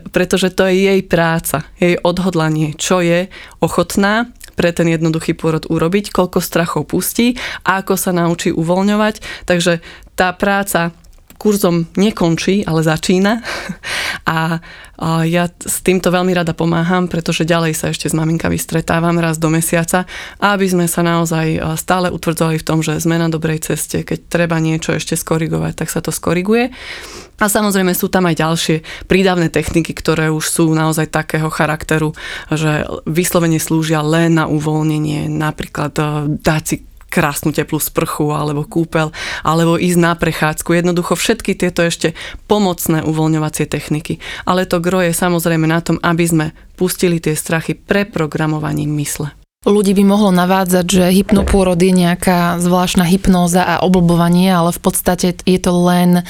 pretože 0.09 0.49
to 0.49 0.65
je 0.65 0.89
jej 0.89 1.01
práca, 1.05 1.61
jej 1.77 2.01
odhodlanie, 2.01 2.73
čo 2.73 3.05
je 3.05 3.29
ochotná 3.61 4.33
pre 4.57 4.73
ten 4.73 4.89
jednoduchý 4.89 5.37
pôrod 5.37 5.69
urobiť, 5.69 6.09
koľko 6.09 6.41
strachov 6.41 6.89
pustí 6.89 7.37
a 7.61 7.85
ako 7.85 7.93
sa 8.01 8.09
naučí 8.17 8.49
uvoľňovať. 8.49 9.45
Takže 9.45 9.85
tá 10.17 10.33
práca 10.33 10.89
kurzom 11.37 11.85
nekončí, 11.93 12.65
ale 12.65 12.81
začína. 12.81 13.45
A 14.25 14.57
ja 15.21 15.45
s 15.53 15.85
týmto 15.85 16.09
veľmi 16.09 16.33
rada 16.33 16.57
pomáham, 16.57 17.05
pretože 17.05 17.45
ďalej 17.45 17.77
sa 17.77 17.93
ešte 17.93 18.09
s 18.09 18.17
maminkami 18.17 18.57
stretávam 18.57 19.21
raz 19.21 19.37
do 19.37 19.53
mesiaca, 19.53 20.09
aby 20.41 20.65
sme 20.65 20.89
sa 20.89 21.05
naozaj 21.05 21.61
stále 21.77 22.09
utvrdzovali 22.09 22.57
v 22.57 22.65
tom, 22.65 22.81
že 22.81 22.97
sme 22.97 23.21
na 23.21 23.29
dobrej 23.29 23.69
ceste. 23.69 24.01
Keď 24.01 24.25
treba 24.25 24.57
niečo 24.57 24.97
ešte 24.97 25.13
skorigovať, 25.13 25.77
tak 25.77 25.93
sa 25.93 26.01
to 26.01 26.09
skoriguje. 26.09 26.73
A 27.37 27.45
samozrejme 27.45 27.93
sú 27.93 28.09
tam 28.09 28.25
aj 28.25 28.39
ďalšie 28.41 28.77
prídavné 29.05 29.53
techniky, 29.53 29.93
ktoré 29.93 30.33
už 30.33 30.47
sú 30.47 30.73
naozaj 30.73 31.11
takého 31.13 31.51
charakteru, 31.53 32.17
že 32.49 32.87
vyslovene 33.05 33.61
slúžia 33.61 34.01
len 34.01 34.41
na 34.41 34.49
uvoľnenie, 34.49 35.29
napríklad 35.29 35.93
dať 36.41 36.63
si 36.65 36.81
krásnu 37.15 37.55
teplú 37.55 37.79
sprchu 37.79 38.35
alebo 38.35 38.67
kúpel, 38.67 39.15
alebo 39.47 39.79
ísť 39.79 39.99
na 40.03 40.11
prechádzku. 40.19 40.75
Jednoducho 40.75 41.15
všetky 41.15 41.55
tieto 41.55 41.87
ešte 41.87 42.11
pomocné 42.51 43.07
uvoľňovacie 43.07 43.71
techniky. 43.71 44.19
Ale 44.43 44.67
to 44.67 44.83
gro 44.83 44.99
je 44.99 45.15
samozrejme 45.15 45.63
na 45.63 45.79
tom, 45.79 45.95
aby 46.03 46.27
sme 46.27 46.45
pustili 46.75 47.23
tie 47.23 47.31
strachy 47.39 47.71
preprogramovaním 47.79 48.91
mysle. 48.99 49.31
Ľudí 49.65 49.97
by 49.97 50.03
mohlo 50.05 50.29
navádzať, 50.29 50.85
že 50.85 51.09
hypnopôrod 51.09 51.81
je 51.81 51.89
nejaká 51.89 52.61
zvláštna 52.61 53.01
hypnóza 53.01 53.65
a 53.65 53.81
oblbovanie, 53.81 54.53
ale 54.53 54.69
v 54.69 54.77
podstate 54.77 55.33
je 55.41 55.57
to 55.57 55.73
len 55.73 56.21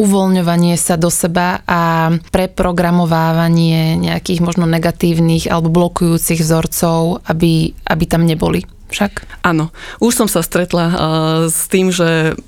uvoľňovanie 0.00 0.72
sa 0.80 0.96
do 0.96 1.12
seba 1.12 1.60
a 1.68 2.08
preprogramovávanie 2.32 4.00
nejakých 4.00 4.40
možno 4.40 4.64
negatívnych 4.64 5.44
alebo 5.52 5.68
blokujúcich 5.68 6.40
vzorcov, 6.40 7.20
aby, 7.28 7.76
aby 7.84 8.04
tam 8.08 8.24
neboli 8.24 8.64
však? 8.94 9.42
Áno, 9.42 9.74
už 9.98 10.14
som 10.14 10.28
sa 10.30 10.40
stretla 10.46 10.86
uh, 10.86 10.94
s 11.50 11.66
tým, 11.66 11.90
že 11.90 12.38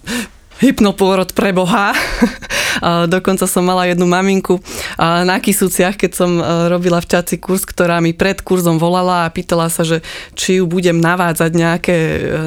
hypnopôrod 0.63 1.35
pre 1.35 1.51
Boha. 1.51 1.93
Dokonca 2.83 3.47
som 3.49 3.65
mala 3.65 3.89
jednu 3.89 4.05
maminku 4.09 4.61
na 5.01 5.37
Kisúciach, 5.41 5.97
keď 5.97 6.11
som 6.13 6.31
robila 6.69 7.01
včací 7.01 7.41
kurz, 7.41 7.65
ktorá 7.65 8.01
mi 8.01 8.13
pred 8.13 8.41
kurzom 8.41 8.81
volala 8.81 9.27
a 9.27 9.33
pýtala 9.33 9.69
sa, 9.69 9.83
že 9.85 10.01
či 10.37 10.61
ju 10.61 10.65
budem 10.69 10.99
navádzať 10.99 11.51
nejaké, 11.53 11.97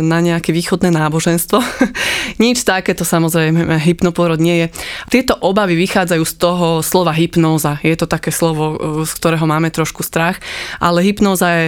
na 0.03 0.19
nejaké 0.19 0.53
východné 0.53 0.93
náboženstvo. 0.93 1.59
Nič 2.43 2.63
takéto 2.63 3.03
samozrejme 3.03 3.79
hypnopôrod 3.81 4.39
nie 4.39 4.65
je. 4.65 4.67
Tieto 5.09 5.33
obavy 5.39 5.75
vychádzajú 5.79 6.23
z 6.23 6.33
toho 6.37 6.67
slova 6.85 7.11
hypnóza. 7.15 7.81
Je 7.81 7.95
to 7.97 8.05
také 8.05 8.29
slovo, 8.31 8.77
z 9.05 9.11
ktorého 9.17 9.45
máme 9.45 9.73
trošku 9.73 10.05
strach, 10.05 10.39
ale 10.79 11.03
hypnóza 11.03 11.47
je 11.49 11.67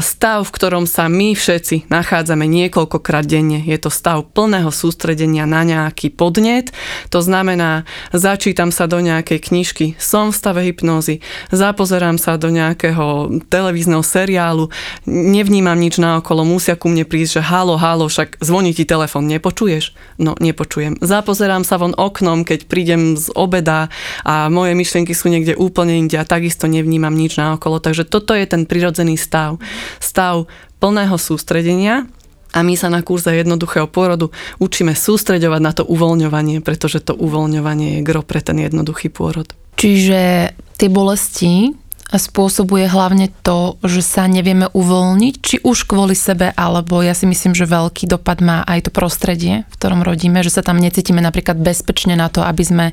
stav, 0.00 0.44
v 0.44 0.54
ktorom 0.54 0.84
sa 0.84 1.08
my 1.08 1.34
všetci 1.34 1.88
nachádzame 1.88 2.44
niekoľkokrát 2.46 3.24
denne. 3.24 3.62
Je 3.62 3.78
to 3.78 3.88
stav 3.88 4.26
plného 4.34 4.68
sústredenia 4.68 5.46
na 5.48 5.62
nejaký 5.64 6.12
podnet. 6.12 6.74
To 7.10 7.22
znamená, 7.22 7.83
začítam 8.12 8.74
sa 8.74 8.84
do 8.90 9.00
nejakej 9.00 9.38
knižky, 9.50 9.86
som 10.00 10.30
v 10.30 10.38
stave 10.38 10.60
hypnózy, 10.64 11.20
zapozerám 11.54 12.18
sa 12.20 12.36
do 12.36 12.50
nejakého 12.50 13.40
televízneho 13.48 14.02
seriálu, 14.02 14.68
nevnímam 15.08 15.76
nič 15.78 16.00
naokolo, 16.00 16.44
musia 16.44 16.74
ku 16.74 16.90
mne 16.90 17.06
prísť, 17.06 17.40
že 17.40 17.42
halo, 17.46 17.76
halo, 17.80 18.10
však 18.10 18.42
zvoní 18.42 18.74
ti 18.74 18.84
telefon, 18.84 19.26
nepočuješ? 19.28 19.96
No, 20.20 20.38
nepočujem. 20.38 21.00
Zapozerám 21.00 21.66
sa 21.66 21.80
von 21.80 21.96
oknom, 21.96 22.44
keď 22.46 22.66
prídem 22.68 23.18
z 23.18 23.30
obeda 23.34 23.88
a 24.22 24.46
moje 24.48 24.76
myšlienky 24.78 25.12
sú 25.16 25.32
niekde 25.32 25.58
úplne 25.58 25.96
inde 25.98 26.16
a 26.20 26.28
takisto 26.28 26.70
nevnímam 26.70 27.14
nič 27.14 27.36
naokolo. 27.40 27.80
Takže 27.80 28.06
toto 28.06 28.36
je 28.36 28.46
ten 28.46 28.68
prirodzený 28.68 29.18
stav. 29.18 29.58
Stav 29.98 30.46
plného 30.78 31.16
sústredenia 31.16 32.04
a 32.54 32.62
my 32.62 32.78
sa 32.78 32.86
na 32.86 33.02
kurze 33.02 33.34
jednoduchého 33.34 33.90
pôrodu 33.90 34.30
učíme 34.62 34.94
sústreďovať 34.94 35.60
na 35.60 35.72
to 35.74 35.82
uvoľňovanie, 35.82 36.62
pretože 36.62 37.02
to 37.02 37.18
uvoľňovanie 37.18 37.98
je 37.98 38.06
gro 38.06 38.22
pre 38.22 38.38
ten 38.38 38.62
jednoduchý 38.62 39.10
pôrod. 39.10 39.50
Čiže 39.74 40.54
tie 40.78 40.88
bolesti 40.88 41.74
spôsobuje 42.12 42.84
hlavne 42.90 43.32
to, 43.40 43.80
že 43.80 44.04
sa 44.04 44.28
nevieme 44.28 44.68
uvoľniť, 44.70 45.34
či 45.40 45.56
už 45.64 45.88
kvôli 45.88 46.12
sebe, 46.12 46.52
alebo 46.52 47.00
ja 47.00 47.16
si 47.16 47.24
myslím, 47.24 47.56
že 47.56 47.64
veľký 47.64 48.10
dopad 48.10 48.44
má 48.44 48.60
aj 48.68 48.88
to 48.88 48.90
prostredie, 48.92 49.64
v 49.68 49.74
ktorom 49.78 50.04
rodíme, 50.04 50.44
že 50.44 50.52
sa 50.52 50.60
tam 50.60 50.76
necítime 50.76 51.24
napríklad 51.24 51.56
bezpečne 51.56 52.14
na 52.14 52.28
to, 52.28 52.44
aby 52.44 52.62
sme 52.64 52.86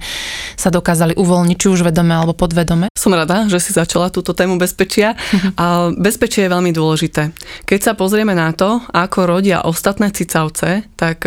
sa 0.56 0.72
dokázali 0.72 1.20
uvoľniť, 1.20 1.58
či 1.58 1.68
už 1.68 1.84
vedome 1.84 2.15
alebo 2.15 2.38
podvedome. 2.38 2.88
Som 2.96 3.13
rada, 3.18 3.50
že 3.51 3.60
si 3.60 3.72
začala 3.74 4.13
túto 4.13 4.32
tému 4.32 4.62
bezpečia. 4.62 5.18
A 5.58 5.89
bezpečie 5.96 6.46
je 6.46 6.53
veľmi 6.53 6.72
dôležité. 6.75 7.34
Keď 7.65 7.80
sa 7.82 7.94
pozrieme 7.98 8.36
na 8.36 8.53
to, 8.53 8.84
ako 8.94 9.25
rodia 9.25 9.63
ostatné 9.65 10.12
cicavce, 10.13 10.86
tak 10.96 11.25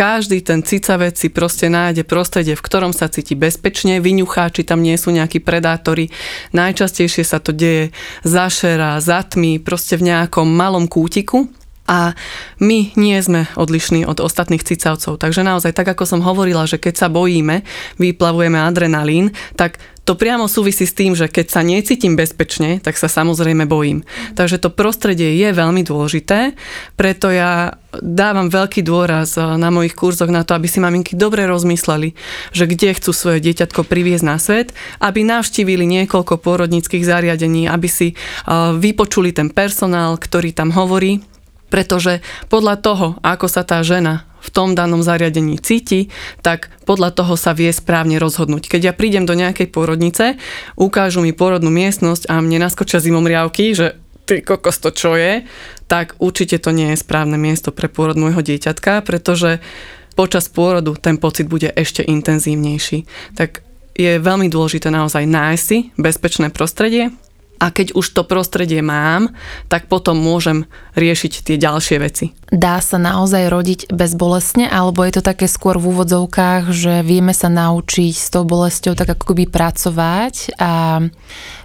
každý 0.00 0.40
ten 0.40 0.64
cicavec 0.64 1.12
si 1.12 1.28
proste 1.28 1.68
nájde 1.68 2.08
prostredie, 2.08 2.56
v 2.56 2.64
ktorom 2.64 2.96
sa 2.96 3.12
cíti 3.12 3.36
bezpečne, 3.36 4.00
vyňuchá, 4.00 4.48
či 4.48 4.64
tam 4.64 4.80
nie 4.80 4.96
sú 4.96 5.12
nejakí 5.12 5.44
predátori. 5.44 6.08
Najčastejšie 6.56 7.20
sa 7.20 7.36
to 7.36 7.52
deje 7.52 7.92
za 8.24 8.48
šera, 8.48 8.96
za 9.04 9.20
tmy, 9.20 9.60
proste 9.60 10.00
v 10.00 10.08
nejakom 10.08 10.48
malom 10.48 10.88
kútiku. 10.88 11.52
A 11.84 12.14
my 12.62 12.94
nie 12.94 13.18
sme 13.18 13.50
odlišní 13.58 14.06
od 14.06 14.22
ostatných 14.22 14.62
cicavcov. 14.62 15.18
Takže 15.18 15.42
naozaj, 15.42 15.74
tak 15.74 15.90
ako 15.92 16.06
som 16.06 16.24
hovorila, 16.24 16.62
že 16.64 16.78
keď 16.78 16.94
sa 16.94 17.08
bojíme, 17.10 17.66
vyplavujeme 17.98 18.56
adrenalín, 18.56 19.34
tak 19.58 19.82
to 20.04 20.16
priamo 20.16 20.48
súvisí 20.50 20.88
s 20.88 20.96
tým, 20.96 21.12
že 21.14 21.28
keď 21.28 21.46
sa 21.52 21.60
necítim 21.60 22.16
bezpečne, 22.16 22.80
tak 22.80 22.96
sa 22.96 23.06
samozrejme 23.06 23.68
bojím. 23.68 24.02
Takže 24.34 24.58
to 24.58 24.72
prostredie 24.72 25.36
je 25.36 25.48
veľmi 25.52 25.84
dôležité, 25.86 26.56
preto 26.96 27.30
ja 27.30 27.78
dávam 27.98 28.46
veľký 28.46 28.86
dôraz 28.86 29.34
eh, 29.36 29.44
na 29.58 29.68
mojich 29.68 29.98
kurzoch 29.98 30.30
na 30.30 30.46
to, 30.46 30.54
aby 30.54 30.70
si 30.70 30.78
maminky 30.78 31.18
dobre 31.18 31.44
rozmysleli, 31.46 32.14
že 32.54 32.70
kde 32.70 32.96
chcú 32.96 33.10
svoje 33.10 33.38
dieťatko 33.42 33.82
priviesť 33.82 34.24
na 34.24 34.38
svet, 34.38 34.70
aby 35.02 35.26
navštívili 35.26 35.84
niekoľko 35.86 36.38
pôrodnických 36.38 37.02
zariadení, 37.02 37.66
aby 37.66 37.88
si 37.90 38.14
eh, 38.14 38.16
vypočuli 38.78 39.34
ten 39.34 39.50
personál, 39.50 40.16
ktorý 40.16 40.54
tam 40.54 40.70
hovorí, 40.70 41.22
pretože 41.70 42.20
podľa 42.50 42.76
toho, 42.82 43.06
ako 43.22 43.46
sa 43.46 43.62
tá 43.62 43.80
žena 43.80 44.28
v 44.40 44.48
tom 44.50 44.72
danom 44.72 45.04
zariadení 45.04 45.60
cíti, 45.60 46.08
tak 46.40 46.72
podľa 46.88 47.12
toho 47.12 47.36
sa 47.36 47.52
vie 47.52 47.70
správne 47.70 48.16
rozhodnúť. 48.18 48.66
Keď 48.66 48.80
ja 48.90 48.96
prídem 48.96 49.28
do 49.28 49.36
nejakej 49.36 49.68
pôrodnice, 49.70 50.40
ukážu 50.74 51.20
mi 51.22 51.36
pôrodnú 51.36 51.68
miestnosť 51.68 52.28
a 52.28 52.40
mne 52.40 52.66
naskočia 52.66 52.98
zimomriavky, 52.98 53.76
že 53.76 54.00
ty 54.24 54.40
kokos 54.40 54.80
to 54.80 54.90
čo 54.90 55.14
je, 55.14 55.44
tak 55.90 56.16
určite 56.22 56.62
to 56.62 56.70
nie 56.72 56.94
je 56.94 57.02
správne 57.02 57.36
miesto 57.36 57.74
pre 57.74 57.90
pôrod 57.90 58.16
môjho 58.16 58.40
dieťatka, 58.40 59.02
pretože 59.04 59.60
počas 60.14 60.48
pôrodu 60.48 60.94
ten 60.96 61.18
pocit 61.18 61.50
bude 61.50 61.68
ešte 61.74 62.00
intenzívnejší. 62.06 63.04
Tak 63.36 63.66
je 63.98 64.16
veľmi 64.16 64.48
dôležité 64.48 64.88
naozaj 64.88 65.28
nájsť 65.28 65.62
si 65.62 65.78
bezpečné 65.98 66.48
prostredie, 66.54 67.12
a 67.60 67.68
keď 67.68 67.92
už 67.92 68.16
to 68.16 68.24
prostredie 68.24 68.80
mám, 68.80 69.36
tak 69.68 69.86
potom 69.86 70.16
môžem 70.16 70.64
riešiť 70.96 71.44
tie 71.44 71.56
ďalšie 71.60 71.96
veci. 72.00 72.32
Dá 72.48 72.80
sa 72.80 72.96
naozaj 72.96 73.52
rodiť 73.52 73.80
bezbolestne, 73.92 74.66
alebo 74.66 75.04
je 75.04 75.20
to 75.20 75.22
také 75.22 75.46
skôr 75.46 75.76
v 75.76 75.92
úvodzovkách, 75.92 76.72
že 76.72 77.04
vieme 77.04 77.36
sa 77.36 77.52
naučiť 77.52 78.16
s 78.16 78.32
tou 78.32 78.48
bolesťou 78.48 78.96
tak 78.96 79.12
akoby 79.12 79.46
pracovať 79.46 80.56
a 80.56 81.04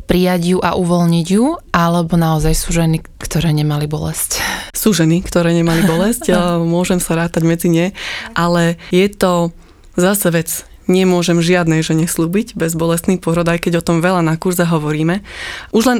prijať 0.05 0.41
ju 0.53 0.57
a 0.61 0.77
uvoľniť 0.77 1.27
ju, 1.31 1.57
alebo 1.73 2.13
naozaj 2.19 2.53
sú 2.53 2.75
ženy, 2.75 3.01
ktoré 3.17 3.55
nemali 3.55 3.89
bolesť? 3.89 4.37
Sú 4.75 4.93
ženy, 4.93 5.25
ktoré 5.25 5.55
nemali 5.55 5.81
bolesť, 5.87 6.35
môžem 6.75 7.01
sa 7.01 7.17
rátať 7.17 7.41
medzi 7.47 7.71
ne, 7.71 7.87
ale 8.37 8.77
je 8.93 9.07
to 9.09 9.49
zase 9.97 10.27
vec 10.29 10.49
nemôžem 10.85 11.41
žiadnej 11.41 11.81
žene 11.81 12.05
slúbiť 12.05 12.57
bezbolestný 12.57 13.17
pôrod, 13.21 13.45
aj 13.45 13.67
keď 13.67 13.81
o 13.81 13.85
tom 13.85 14.01
veľa 14.01 14.21
na 14.25 14.35
kurze 14.37 14.65
hovoríme. 14.65 15.21
Už 15.73 15.83
len 15.85 15.99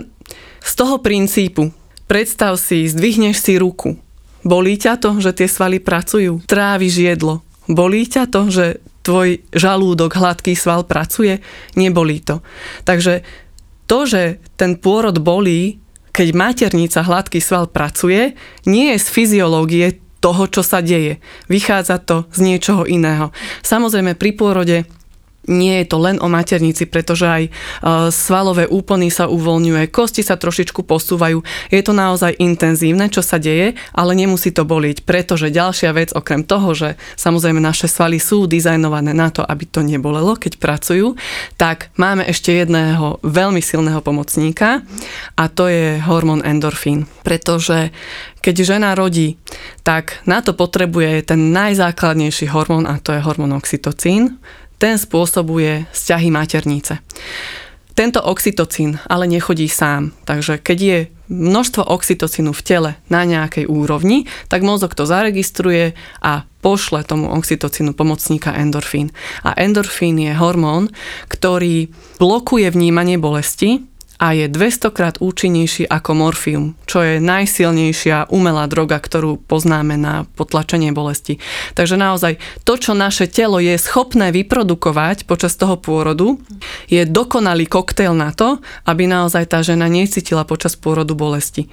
z 0.65 0.71
toho 0.73 0.97
princípu, 1.01 1.69
predstav 2.09 2.57
si, 2.57 2.89
zdvihneš 2.89 3.37
si 3.37 3.53
ruku. 3.61 3.97
Bolí 4.45 4.77
ťa 4.77 5.01
to, 5.01 5.17
že 5.17 5.33
tie 5.33 5.49
svaly 5.49 5.81
pracujú? 5.81 6.45
Tráviš 6.45 7.01
jedlo. 7.01 7.41
Bolí 7.65 8.05
ťa 8.05 8.29
to, 8.29 8.53
že 8.53 8.65
tvoj 9.01 9.41
žalúdok, 9.53 10.13
hladký 10.13 10.53
sval 10.57 10.85
pracuje, 10.85 11.41
nebolí 11.77 12.21
to. 12.21 12.41
Takže 12.85 13.25
to, 13.85 14.05
že 14.09 14.41
ten 14.57 14.77
pôrod 14.77 15.17
bolí, 15.21 15.81
keď 16.09 16.27
maternica 16.33 17.05
hladký 17.05 17.37
sval 17.37 17.69
pracuje, 17.69 18.33
nie 18.65 18.93
je 18.93 18.97
z 19.01 19.07
fyziológie 19.09 20.04
toho, 20.25 20.49
čo 20.49 20.65
sa 20.65 20.81
deje. 20.81 21.21
Vychádza 21.45 22.01
to 22.01 22.25
z 22.33 22.41
niečoho 22.41 22.89
iného. 22.89 23.29
Samozrejme 23.61 24.17
pri 24.17 24.33
pôrode 24.33 24.89
nie 25.47 25.81
je 25.81 25.85
to 25.89 25.97
len 26.01 26.17
o 26.21 26.27
maternici, 26.27 26.89
pretože 26.89 27.25
aj 27.25 27.43
e, 27.45 27.51
svalové 28.09 28.65
úpony 28.65 29.09
sa 29.13 29.29
uvoľňuje, 29.29 29.89
kosti 29.93 30.25
sa 30.25 30.37
trošičku 30.37 30.85
posúvajú. 30.85 31.41
Je 31.69 31.81
to 31.81 31.93
naozaj 31.93 32.37
intenzívne, 32.41 33.09
čo 33.09 33.21
sa 33.21 33.37
deje, 33.37 33.77
ale 33.93 34.11
nemusí 34.17 34.49
to 34.49 34.65
boliť, 34.65 35.05
pretože 35.05 35.53
ďalšia 35.53 35.91
vec, 35.93 36.09
okrem 36.13 36.41
toho, 36.45 36.73
že 36.73 36.89
samozrejme 37.17 37.61
naše 37.61 37.85
svaly 37.85 38.17
sú 38.17 38.49
dizajnované 38.49 39.13
na 39.13 39.29
to, 39.29 39.45
aby 39.45 39.63
to 39.69 39.85
nebolelo, 39.85 40.37
keď 40.37 40.57
pracujú, 40.57 41.17
tak 41.55 41.93
máme 41.95 42.25
ešte 42.25 42.53
jedného 42.53 43.21
veľmi 43.21 43.61
silného 43.61 44.01
pomocníka 44.01 44.81
a 45.37 45.43
to 45.49 45.69
je 45.69 46.01
hormón 46.03 46.41
endorfín. 46.41 47.05
Pretože 47.25 47.93
keď 48.45 48.77
žena 48.77 48.93
rodí, 48.93 49.41
tak 49.81 50.21
na 50.29 50.45
to 50.45 50.53
potrebuje 50.53 51.25
ten 51.25 51.49
najzákladnejší 51.49 52.53
hormón 52.53 52.85
a 52.85 53.01
to 53.01 53.17
je 53.17 53.25
hormón 53.25 53.57
oxytocín 53.57 54.37
ten 54.77 54.99
spôsobuje 54.99 55.87
vzťahy 55.91 56.29
maternice. 56.31 56.99
Tento 57.95 58.19
oxytocín 58.19 58.99
ale 59.07 59.23
nechodí 59.23 59.71
sám, 59.71 60.11
takže 60.27 60.59
keď 60.59 60.77
je 60.83 60.97
množstvo 61.31 61.87
oxytocínu 61.87 62.51
v 62.51 62.61
tele 62.61 62.91
na 63.07 63.23
nejakej 63.23 63.71
úrovni, 63.71 64.27
tak 64.51 64.67
mozog 64.67 64.91
to 64.93 65.07
zaregistruje 65.07 65.95
a 66.19 66.43
pošle 66.59 67.07
tomu 67.07 67.31
oxytocínu 67.31 67.95
pomocníka 67.95 68.51
endorfín. 68.51 69.15
A 69.47 69.55
endorfín 69.55 70.19
je 70.19 70.35
hormón, 70.35 70.91
ktorý 71.31 71.87
blokuje 72.19 72.67
vnímanie 72.67 73.15
bolesti, 73.15 73.79
a 74.15 74.31
je 74.31 74.47
200 74.47 74.95
krát 74.95 75.15
účinnejší 75.19 75.91
ako 75.91 76.11
morfium, 76.15 76.65
čo 76.87 77.03
je 77.03 77.19
najsilnejšia 77.19 78.31
umelá 78.31 78.65
droga, 78.71 78.95
ktorú 78.99 79.43
poznáme 79.43 79.99
na 79.99 80.23
potlačenie 80.39 80.95
bolesti. 80.95 81.37
Takže 81.75 81.99
naozaj 81.99 82.39
to, 82.63 82.79
čo 82.79 82.95
naše 82.95 83.27
telo 83.27 83.59
je 83.59 83.75
schopné 83.75 84.31
vyprodukovať 84.31 85.27
počas 85.27 85.59
toho 85.59 85.75
pôrodu, 85.75 86.39
je 86.87 87.03
dokonalý 87.03 87.67
koktail 87.67 88.15
na 88.15 88.31
to, 88.31 88.63
aby 88.87 89.07
naozaj 89.07 89.51
tá 89.51 89.59
žena 89.59 89.91
necítila 89.91 90.47
počas 90.47 90.79
pôrodu 90.79 91.11
bolesti 91.11 91.67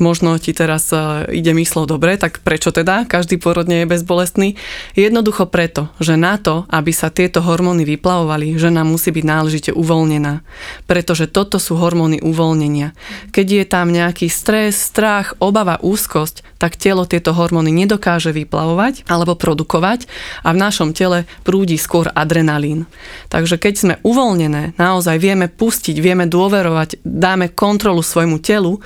možno 0.00 0.34
ti 0.40 0.56
teraz 0.56 0.90
e, 0.90 1.28
ide 1.30 1.52
myslo 1.54 1.84
dobre, 1.84 2.16
tak 2.16 2.40
prečo 2.40 2.72
teda 2.72 3.06
každý 3.06 3.36
pôrod 3.36 3.68
nie 3.68 3.84
je 3.84 3.90
bezbolestný? 3.92 4.48
Jednoducho 4.96 5.46
preto, 5.46 5.92
že 6.00 6.16
na 6.16 6.40
to, 6.40 6.64
aby 6.72 6.90
sa 6.90 7.12
tieto 7.12 7.44
hormóny 7.44 7.84
vyplavovali, 7.84 8.56
žena 8.56 8.82
musí 8.82 9.12
byť 9.12 9.24
náležite 9.24 9.70
uvoľnená. 9.76 10.42
Pretože 10.88 11.28
toto 11.28 11.60
sú 11.60 11.76
hormóny 11.76 12.24
uvoľnenia. 12.24 12.96
Keď 13.30 13.46
je 13.46 13.64
tam 13.68 13.92
nejaký 13.92 14.26
stres, 14.26 14.80
strach, 14.80 15.36
obava, 15.38 15.78
úzkosť, 15.78 16.42
tak 16.60 16.76
telo 16.76 17.08
tieto 17.08 17.32
hormóny 17.32 17.72
nedokáže 17.72 18.36
vyplavovať 18.36 19.08
alebo 19.08 19.32
produkovať 19.32 20.04
a 20.44 20.52
v 20.52 20.60
našom 20.60 20.92
tele 20.92 21.24
prúdi 21.40 21.80
skôr 21.80 22.12
adrenalín. 22.12 22.84
Takže 23.32 23.56
keď 23.56 23.74
sme 23.76 23.94
uvoľnené, 24.04 24.76
naozaj 24.76 25.16
vieme 25.16 25.48
pustiť, 25.48 25.96
vieme 25.96 26.28
dôverovať, 26.28 27.00
dáme 27.00 27.48
kontrolu 27.56 28.04
svojmu 28.04 28.44
telu 28.44 28.76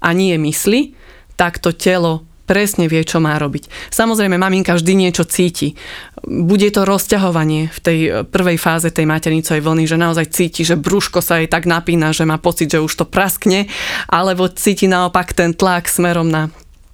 a 0.00 0.08
nie 0.16 0.36
mysli, 0.40 0.96
tak 1.36 1.60
to 1.60 1.72
telo 1.72 2.28
presne 2.50 2.90
vie, 2.90 3.06
čo 3.06 3.22
má 3.22 3.38
robiť. 3.38 3.94
Samozrejme, 3.94 4.34
maminka 4.34 4.74
vždy 4.74 4.92
niečo 4.98 5.22
cíti. 5.22 5.78
Bude 6.26 6.66
to 6.74 6.82
rozťahovanie 6.82 7.70
v 7.70 7.78
tej 7.78 7.98
prvej 8.26 8.58
fáze 8.58 8.90
tej 8.90 9.06
maternicovej 9.06 9.62
vlny, 9.62 9.86
že 9.86 9.94
naozaj 9.94 10.34
cíti, 10.34 10.66
že 10.66 10.74
brúško 10.74 11.22
sa 11.22 11.38
jej 11.38 11.46
tak 11.46 11.70
napína, 11.70 12.10
že 12.10 12.26
má 12.26 12.42
pocit, 12.42 12.74
že 12.74 12.82
už 12.82 12.90
to 12.90 13.06
praskne, 13.06 13.70
alebo 14.10 14.50
cíti 14.50 14.90
naopak 14.90 15.30
ten 15.30 15.54
tlak 15.54 15.86
smerom 15.86 16.26
na 16.26 16.50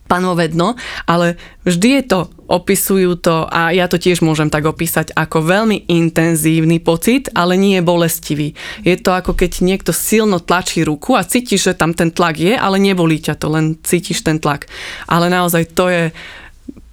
panové 0.06 0.48
dno, 0.48 0.78
ale 1.04 1.36
vždy 1.66 1.88
je 2.00 2.02
to, 2.06 2.20
opisujú 2.46 3.18
to 3.18 3.44
a 3.50 3.74
ja 3.74 3.90
to 3.90 3.98
tiež 3.98 4.22
môžem 4.22 4.46
tak 4.46 4.64
opísať 4.70 5.10
ako 5.18 5.42
veľmi 5.42 5.90
intenzívny 5.90 6.78
pocit, 6.78 7.26
ale 7.34 7.58
nie 7.58 7.78
je 7.78 7.82
bolestivý. 7.82 8.48
Je 8.86 8.94
to 8.94 9.10
ako 9.12 9.34
keď 9.34 9.66
niekto 9.66 9.90
silno 9.90 10.38
tlačí 10.38 10.86
ruku 10.86 11.18
a 11.18 11.26
cítiš, 11.26 11.74
že 11.74 11.78
tam 11.78 11.92
ten 11.92 12.14
tlak 12.14 12.38
je, 12.38 12.54
ale 12.54 12.78
nebolí 12.78 13.18
ťa 13.18 13.34
to, 13.36 13.50
len 13.50 13.76
cítiš 13.82 14.22
ten 14.22 14.38
tlak. 14.38 14.70
Ale 15.10 15.26
naozaj 15.26 15.74
to 15.74 15.90
je 15.90 16.04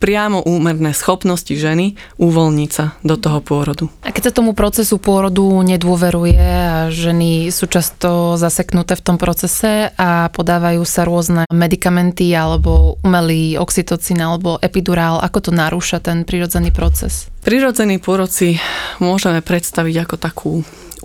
priamo 0.04 0.44
úmerné 0.44 0.92
schopnosti 0.92 1.56
ženy 1.56 1.96
uvoľniť 2.20 2.70
sa 2.76 3.00
do 3.08 3.16
toho 3.16 3.40
pôrodu. 3.40 3.88
A 4.04 4.12
keď 4.12 4.28
sa 4.28 4.36
tomu 4.36 4.52
procesu 4.52 5.00
pôrodu 5.00 5.48
nedôveruje 5.64 6.44
a 6.44 6.92
ženy 6.92 7.48
sú 7.56 7.72
často 7.72 8.36
zaseknuté 8.36 9.00
v 9.00 9.06
tom 9.08 9.16
procese 9.16 9.96
a 9.96 10.28
podávajú 10.28 10.84
sa 10.84 11.08
rôzne 11.08 11.48
medikamenty 11.48 12.36
alebo 12.36 13.00
umelý 13.00 13.56
oxytocín 13.56 14.20
alebo 14.20 14.60
epidurál, 14.60 15.24
ako 15.24 15.48
to 15.48 15.52
narúša 15.56 16.04
ten 16.04 16.28
prirodzený 16.28 16.76
proces? 16.76 17.32
Prirodzený 17.48 18.04
pôrod 18.04 18.28
si 18.28 18.60
môžeme 19.00 19.40
predstaviť 19.40 19.96
ako 20.04 20.16
takú 20.20 20.52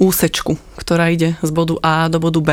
úsečku, 0.02 0.58
ktorá 0.74 1.14
ide 1.14 1.38
z 1.38 1.50
bodu 1.54 1.78
A 1.86 2.10
do 2.10 2.18
bodu 2.18 2.42
B. 2.42 2.50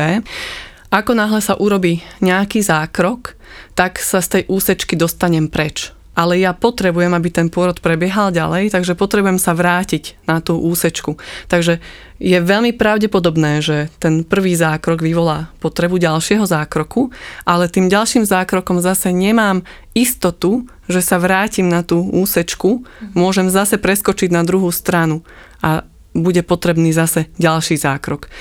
Ako 0.94 1.18
náhle 1.18 1.42
sa 1.42 1.58
urobí 1.58 2.06
nejaký 2.22 2.62
zákrok, 2.62 3.34
tak 3.74 3.98
sa 3.98 4.22
z 4.22 4.28
tej 4.38 4.42
úsečky 4.46 4.94
dostanem 4.94 5.50
preč 5.50 5.95
ale 6.16 6.40
ja 6.40 6.56
potrebujem, 6.56 7.12
aby 7.12 7.28
ten 7.28 7.52
pôrod 7.52 7.76
prebiehal 7.84 8.32
ďalej, 8.32 8.72
takže 8.72 8.96
potrebujem 8.96 9.36
sa 9.36 9.52
vrátiť 9.52 10.16
na 10.24 10.40
tú 10.40 10.56
úsečku. 10.56 11.20
Takže 11.52 11.84
je 12.16 12.38
veľmi 12.40 12.72
pravdepodobné, 12.72 13.60
že 13.60 13.92
ten 14.00 14.24
prvý 14.24 14.56
zákrok 14.56 15.04
vyvolá 15.04 15.52
potrebu 15.60 16.00
ďalšieho 16.00 16.48
zákroku, 16.48 17.12
ale 17.44 17.68
tým 17.68 17.92
ďalším 17.92 18.24
zákrokom 18.24 18.80
zase 18.80 19.12
nemám 19.12 19.60
istotu, 19.92 20.64
že 20.88 21.04
sa 21.04 21.20
vrátim 21.20 21.68
na 21.68 21.84
tú 21.84 22.00
úsečku, 22.00 22.88
môžem 23.12 23.52
zase 23.52 23.76
preskočiť 23.76 24.32
na 24.32 24.40
druhú 24.40 24.72
stranu 24.72 25.20
a 25.60 25.84
bude 26.16 26.40
potrebný 26.40 26.96
zase 26.96 27.28
ďalší 27.36 27.76
zákrok. 27.76 28.32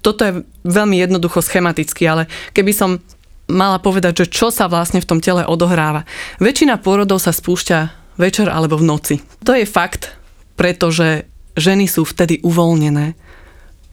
Toto 0.00 0.24
je 0.24 0.32
veľmi 0.64 0.96
jednoducho 0.96 1.44
schematicky, 1.44 2.08
ale 2.08 2.24
keby 2.56 2.72
som 2.72 3.04
mala 3.50 3.82
povedať, 3.82 4.24
že 4.24 4.30
čo 4.30 4.48
sa 4.54 4.70
vlastne 4.70 5.02
v 5.02 5.08
tom 5.10 5.18
tele 5.18 5.42
odohráva. 5.42 6.06
Väčšina 6.38 6.78
pôrodov 6.78 7.18
sa 7.18 7.34
spúšťa 7.34 7.78
večer 8.16 8.46
alebo 8.46 8.78
v 8.78 8.86
noci. 8.86 9.16
To 9.42 9.52
je 9.52 9.66
fakt, 9.66 10.14
pretože 10.54 11.26
ženy 11.58 11.90
sú 11.90 12.06
vtedy 12.06 12.38
uvoľnené. 12.46 13.18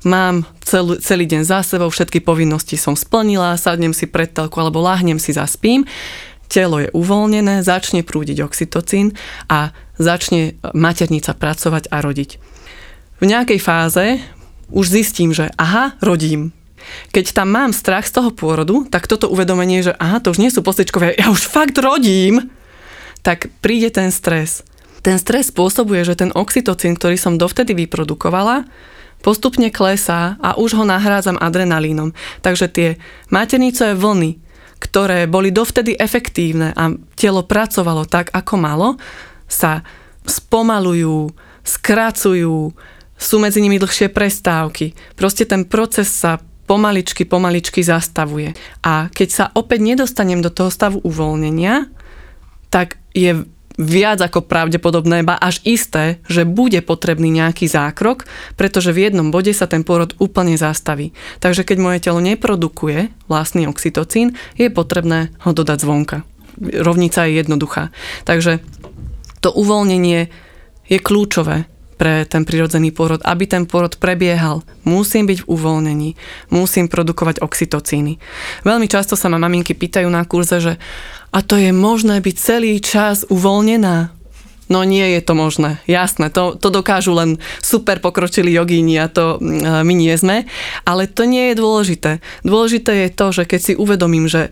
Mám 0.06 0.46
celý, 0.62 1.02
celý 1.02 1.26
deň 1.26 1.42
za 1.44 1.66
sebou, 1.66 1.90
všetky 1.90 2.22
povinnosti 2.22 2.78
som 2.78 2.94
splnila, 2.94 3.58
sadnem 3.58 3.92
si 3.92 4.06
pred 4.06 4.30
telku 4.30 4.62
alebo 4.62 4.80
láhnem 4.80 5.18
si 5.18 5.34
zaspím, 5.34 5.90
telo 6.48 6.80
je 6.80 6.94
uvoľnené, 6.94 7.66
začne 7.66 8.06
prúdiť 8.06 8.40
oxytocín 8.46 9.18
a 9.52 9.76
začne 9.98 10.56
maternica 10.72 11.36
pracovať 11.36 11.92
a 11.92 11.98
rodiť. 12.00 12.30
V 13.18 13.24
nejakej 13.26 13.60
fáze 13.60 14.06
už 14.70 14.86
zistím, 14.86 15.34
že 15.34 15.50
aha, 15.58 15.98
rodím, 16.00 16.54
keď 17.12 17.34
tam 17.34 17.52
mám 17.54 17.72
strach 17.76 18.08
z 18.08 18.20
toho 18.20 18.30
pôrodu, 18.32 18.88
tak 18.88 19.06
toto 19.06 19.32
uvedomenie, 19.32 19.84
že 19.84 19.96
aha, 19.98 20.20
to 20.20 20.32
už 20.34 20.42
nie 20.42 20.52
sú 20.54 20.62
postičkové, 20.62 21.16
ja 21.20 21.32
už 21.32 21.48
fakt 21.48 21.78
rodím, 21.80 22.52
tak 23.22 23.52
príde 23.60 23.92
ten 23.92 24.14
stres. 24.14 24.64
Ten 25.04 25.22
stres 25.22 25.54
spôsobuje, 25.54 26.04
že 26.04 26.20
ten 26.20 26.36
oxytocín, 26.36 27.00
ktorý 27.00 27.16
som 27.16 27.40
dovtedy 27.40 27.72
vyprodukovala, 27.76 28.68
postupne 29.22 29.72
klesá 29.74 30.38
a 30.44 30.60
už 30.60 30.78
ho 30.78 30.84
nahrádzam 30.86 31.40
adrenalínom. 31.40 32.14
Takže 32.44 32.68
tie 32.70 32.90
maternicové 33.34 33.98
vlny, 33.98 34.32
ktoré 34.78 35.26
boli 35.26 35.50
dovtedy 35.50 35.98
efektívne 35.98 36.70
a 36.78 36.94
telo 37.18 37.42
pracovalo 37.42 38.06
tak, 38.06 38.30
ako 38.30 38.56
malo, 38.62 38.90
sa 39.50 39.82
spomalujú, 40.28 41.34
skracujú, 41.66 42.76
sú 43.18 43.36
medzi 43.42 43.60
nimi 43.60 43.82
dlhšie 43.82 44.14
prestávky. 44.14 44.94
Proste 45.18 45.50
ten 45.50 45.66
proces 45.66 46.12
sa 46.12 46.38
pomaličky, 46.68 47.24
pomaličky 47.24 47.82
zastavuje. 47.82 48.52
A 48.84 49.08
keď 49.08 49.30
sa 49.32 49.46
opäť 49.56 49.80
nedostanem 49.82 50.44
do 50.44 50.52
toho 50.52 50.68
stavu 50.68 51.00
uvoľnenia, 51.02 51.88
tak 52.68 53.00
je 53.16 53.48
viac 53.78 54.20
ako 54.20 54.50
pravdepodobné, 54.50 55.22
ba 55.22 55.38
až 55.38 55.62
isté, 55.62 56.18
že 56.26 56.50
bude 56.50 56.82
potrebný 56.82 57.30
nejaký 57.30 57.70
zákrok, 57.70 58.26
pretože 58.58 58.90
v 58.90 59.08
jednom 59.08 59.30
bode 59.30 59.54
sa 59.54 59.70
ten 59.70 59.86
pôrod 59.86 60.18
úplne 60.18 60.58
zastaví. 60.58 61.14
Takže 61.38 61.62
keď 61.62 61.78
moje 61.78 62.00
telo 62.02 62.18
neprodukuje 62.18 63.14
vlastný 63.30 63.70
oxytocín, 63.70 64.34
je 64.58 64.74
potrebné 64.74 65.30
ho 65.46 65.54
dodať 65.54 65.78
zvonka. 65.86 66.26
Rovnica 66.58 67.30
je 67.30 67.38
jednoduchá. 67.38 67.94
Takže 68.26 68.66
to 69.46 69.54
uvoľnenie 69.54 70.34
je 70.90 70.98
kľúčové 70.98 71.70
pre 71.98 72.24
ten 72.30 72.46
prirodzený 72.46 72.94
pôrod. 72.94 73.20
Aby 73.26 73.50
ten 73.50 73.66
pôrod 73.66 73.98
prebiehal, 73.98 74.62
musím 74.86 75.28
byť 75.28 75.44
v 75.44 75.50
uvoľnení, 75.50 76.10
musím 76.54 76.86
produkovať 76.88 77.42
oxytocíny. 77.42 78.22
Veľmi 78.64 78.88
často 78.88 79.18
sa 79.18 79.28
ma 79.28 79.42
maminky 79.42 79.74
pýtajú 79.74 80.08
na 80.08 80.24
kurze, 80.24 80.62
že 80.62 80.74
a 81.34 81.44
to 81.44 81.60
je 81.60 81.76
možné 81.76 82.24
byť 82.24 82.36
celý 82.38 82.80
čas 82.80 83.28
uvoľnená? 83.28 84.16
No 84.68 84.84
nie 84.84 85.16
je 85.16 85.24
to 85.24 85.32
možné, 85.32 85.80
jasné, 85.88 86.28
to, 86.28 86.60
to 86.60 86.68
dokážu 86.68 87.16
len 87.16 87.40
super 87.64 88.04
pokročili 88.04 88.52
jogíni 88.52 89.00
a 89.00 89.08
to 89.08 89.40
my 89.40 89.94
nie 89.96 90.12
sme, 90.20 90.44
ale 90.84 91.08
to 91.08 91.24
nie 91.24 91.52
je 91.52 91.56
dôležité. 91.56 92.12
Dôležité 92.44 93.08
je 93.08 93.10
to, 93.16 93.32
že 93.32 93.44
keď 93.48 93.60
si 93.64 93.74
uvedomím, 93.80 94.28
že 94.28 94.52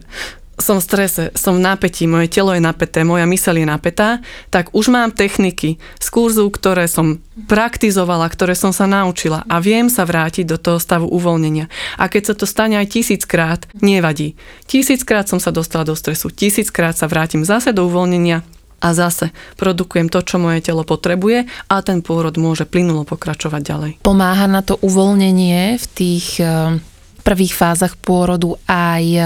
som 0.55 0.79
v 0.79 0.87
strese, 0.87 1.23
som 1.35 1.59
v 1.59 1.65
napätí, 1.65 2.07
moje 2.07 2.31
telo 2.31 2.55
je 2.55 2.63
napäté, 2.63 3.03
moja 3.03 3.27
myseľ 3.27 3.55
je 3.59 3.67
napätá, 3.67 4.09
tak 4.49 4.71
už 4.71 4.87
mám 4.87 5.11
techniky 5.11 5.77
z 5.99 6.07
kurzu, 6.07 6.47
ktoré 6.47 6.87
som 6.87 7.19
praktizovala, 7.47 8.31
ktoré 8.31 8.55
som 8.55 8.71
sa 8.71 8.87
naučila 8.87 9.43
a 9.51 9.59
viem 9.59 9.91
sa 9.91 10.07
vrátiť 10.07 10.47
do 10.47 10.57
toho 10.57 10.79
stavu 10.79 11.11
uvoľnenia. 11.11 11.67
A 11.99 12.07
keď 12.07 12.31
sa 12.31 12.35
to 12.39 12.45
stane 12.47 12.79
aj 12.79 12.87
tisíckrát, 12.87 13.67
nevadí. 13.83 14.39
Tisíckrát 14.65 15.27
som 15.27 15.43
sa 15.43 15.51
dostala 15.51 15.83
do 15.83 15.95
stresu, 15.95 16.31
tisíckrát 16.31 16.95
sa 16.95 17.11
vrátim 17.11 17.43
zase 17.43 17.75
do 17.75 17.85
uvoľnenia 17.91 18.55
a 18.85 18.89
zase 18.91 19.31
produkujem 19.57 20.11
to, 20.11 20.21
čo 20.21 20.37
moje 20.37 20.61
telo 20.61 20.85
potrebuje 20.85 21.47
a 21.71 21.75
ten 21.81 22.03
pôrod 22.03 22.35
môže 22.35 22.67
plynulo 22.67 23.07
pokračovať 23.07 23.61
ďalej. 23.61 23.91
Pomáha 24.03 24.45
na 24.45 24.61
to 24.61 24.77
uvoľnenie 24.79 25.79
v 25.79 25.85
tých 25.95 26.39
eh, 26.43 26.77
prvých 27.25 27.57
fázach 27.57 27.97
pôrodu 27.97 28.59
aj 28.69 29.03
eh, 29.15 29.25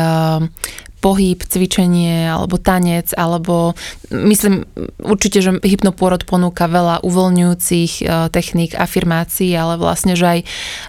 pohyb, 0.99 1.39
cvičenie 1.39 2.27
alebo 2.27 2.59
tanec, 2.59 3.15
alebo 3.15 3.73
myslím 4.11 4.67
určite, 4.99 5.39
že 5.39 5.51
hypnopôrod 5.63 6.27
ponúka 6.27 6.67
veľa 6.67 7.01
uvoľňujúcich 7.07 7.91
e, 7.99 8.29
techník, 8.29 8.75
afirmácií, 8.75 9.55
ale 9.55 9.79
vlastne, 9.79 10.19
že 10.19 10.25
aj 10.27 10.39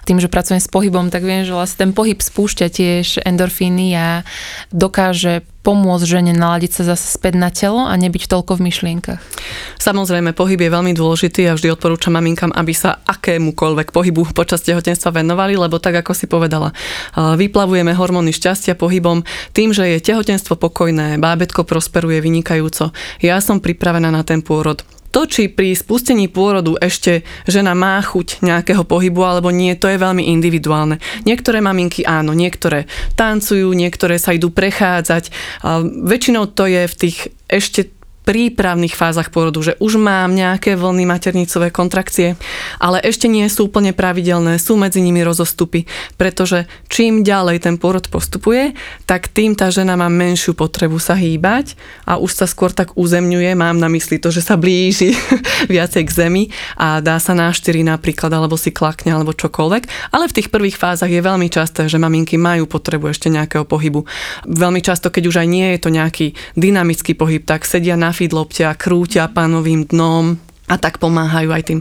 tým, 0.03 0.19
že 0.19 0.27
pracujem 0.27 0.59
s 0.59 0.67
pohybom, 0.67 1.09
tak 1.09 1.23
viem, 1.23 1.47
že 1.47 1.55
vlastne 1.55 1.87
ten 1.87 1.91
pohyb 1.95 2.19
spúšťa 2.19 2.67
tiež 2.67 3.23
endorfíny 3.23 3.95
a 3.95 4.27
dokáže 4.75 5.47
pomôcť 5.61 6.05
žene 6.05 6.33
naladiť 6.33 6.71
sa 6.81 6.83
zase 6.93 7.05
späť 7.17 7.37
na 7.37 7.53
telo 7.53 7.85
a 7.85 7.93
nebyť 7.93 8.25
toľko 8.25 8.57
v 8.57 8.69
myšlienkach? 8.69 9.21
Samozrejme, 9.77 10.33
pohyb 10.33 10.57
je 10.57 10.73
veľmi 10.73 10.93
dôležitý 10.97 11.49
a 11.49 11.55
vždy 11.57 11.73
odporúčam 11.73 12.17
maminkám, 12.17 12.49
aby 12.53 12.73
sa 12.73 13.01
akémukoľvek 13.05 13.93
pohybu 13.93 14.29
počas 14.39 14.65
tehotenstva 14.65 15.21
venovali, 15.21 15.57
lebo 15.57 15.77
tak 15.77 16.01
ako 16.01 16.17
si 16.17 16.25
povedala, 16.25 16.73
vyplavujeme 17.15 17.93
hormóny 17.93 18.33
šťastia 18.33 18.73
pohybom. 18.73 19.21
Tým, 19.53 19.73
že 19.73 19.85
je 19.97 20.01
tehotenstvo 20.01 20.57
pokojné, 20.57 21.21
bábetko 21.21 21.65
prosperuje 21.65 22.17
vynikajúco. 22.21 22.93
Ja 23.21 23.37
som 23.37 23.61
pripravená 23.61 24.09
na 24.09 24.25
ten 24.25 24.41
pôrod 24.41 24.81
to, 25.11 25.27
či 25.27 25.51
pri 25.51 25.75
spustení 25.75 26.31
pôrodu 26.31 26.79
ešte 26.79 27.27
žena 27.45 27.75
má 27.75 27.99
chuť 27.99 28.41
nejakého 28.41 28.87
pohybu 28.87 29.21
alebo 29.21 29.51
nie, 29.51 29.75
to 29.75 29.91
je 29.91 29.99
veľmi 29.99 30.31
individuálne. 30.31 30.97
Niektoré 31.27 31.59
maminky 31.59 32.07
áno, 32.07 32.31
niektoré 32.31 32.87
tancujú, 33.19 33.75
niektoré 33.75 34.17
sa 34.17 34.31
idú 34.31 34.49
prechádzať. 34.49 35.29
Väčšinou 36.07 36.49
to 36.55 36.65
je 36.65 36.87
v 36.87 36.95
tých 36.95 37.17
ešte 37.51 37.91
prípravných 38.21 38.93
fázach 38.93 39.33
porodu, 39.33 39.65
že 39.65 39.73
už 39.81 39.97
mám 39.97 40.37
nejaké 40.37 40.77
vlny 40.77 41.09
maternicové 41.09 41.73
kontrakcie, 41.73 42.37
ale 42.77 43.01
ešte 43.01 43.25
nie 43.25 43.45
sú 43.49 43.65
úplne 43.65 43.97
pravidelné, 43.97 44.61
sú 44.61 44.77
medzi 44.77 45.01
nimi 45.01 45.25
rozostupy, 45.25 45.89
pretože 46.21 46.69
čím 46.85 47.25
ďalej 47.25 47.65
ten 47.65 47.75
porod 47.81 48.05
postupuje, 48.13 48.77
tak 49.09 49.33
tým 49.33 49.57
tá 49.57 49.73
žena 49.73 49.97
má 49.97 50.05
menšiu 50.05 50.53
potrebu 50.53 51.01
sa 51.01 51.17
hýbať 51.17 51.73
a 52.05 52.21
už 52.21 52.31
sa 52.37 52.45
skôr 52.45 52.69
tak 52.69 52.93
uzemňuje, 52.93 53.57
mám 53.57 53.81
na 53.81 53.89
mysli 53.89 54.21
to, 54.21 54.29
že 54.29 54.45
sa 54.45 54.53
blíži 54.53 55.17
viacej 55.73 56.05
k 56.05 56.11
zemi 56.13 56.43
a 56.77 57.01
dá 57.01 57.17
sa 57.17 57.33
na 57.33 57.49
štyri 57.49 57.81
napríklad, 57.81 58.29
alebo 58.29 58.53
si 58.53 58.69
klakne, 58.69 59.17
alebo 59.17 59.33
čokoľvek, 59.33 60.13
ale 60.13 60.29
v 60.29 60.35
tých 60.37 60.53
prvých 60.53 60.77
fázach 60.77 61.09
je 61.09 61.25
veľmi 61.25 61.49
časté, 61.49 61.89
že 61.89 61.97
maminky 61.97 62.37
majú 62.37 62.69
potrebu 62.69 63.09
ešte 63.09 63.33
nejakého 63.33 63.65
pohybu. 63.65 64.05
Veľmi 64.45 64.85
často, 64.85 65.09
keď 65.09 65.23
už 65.25 65.35
aj 65.41 65.47
nie 65.49 65.67
je 65.73 65.79
to 65.81 65.89
nejaký 65.89 66.37
dynamický 66.53 67.17
pohyb, 67.17 67.41
tak 67.41 67.65
sedia 67.65 67.97
na 67.97 68.10
fidlopťa, 68.11 68.75
krúťa 68.77 69.31
panovým 69.31 69.87
dnom, 69.89 70.37
a 70.71 70.79
tak 70.79 71.03
pomáhajú 71.03 71.51
aj 71.51 71.63
tým 71.67 71.79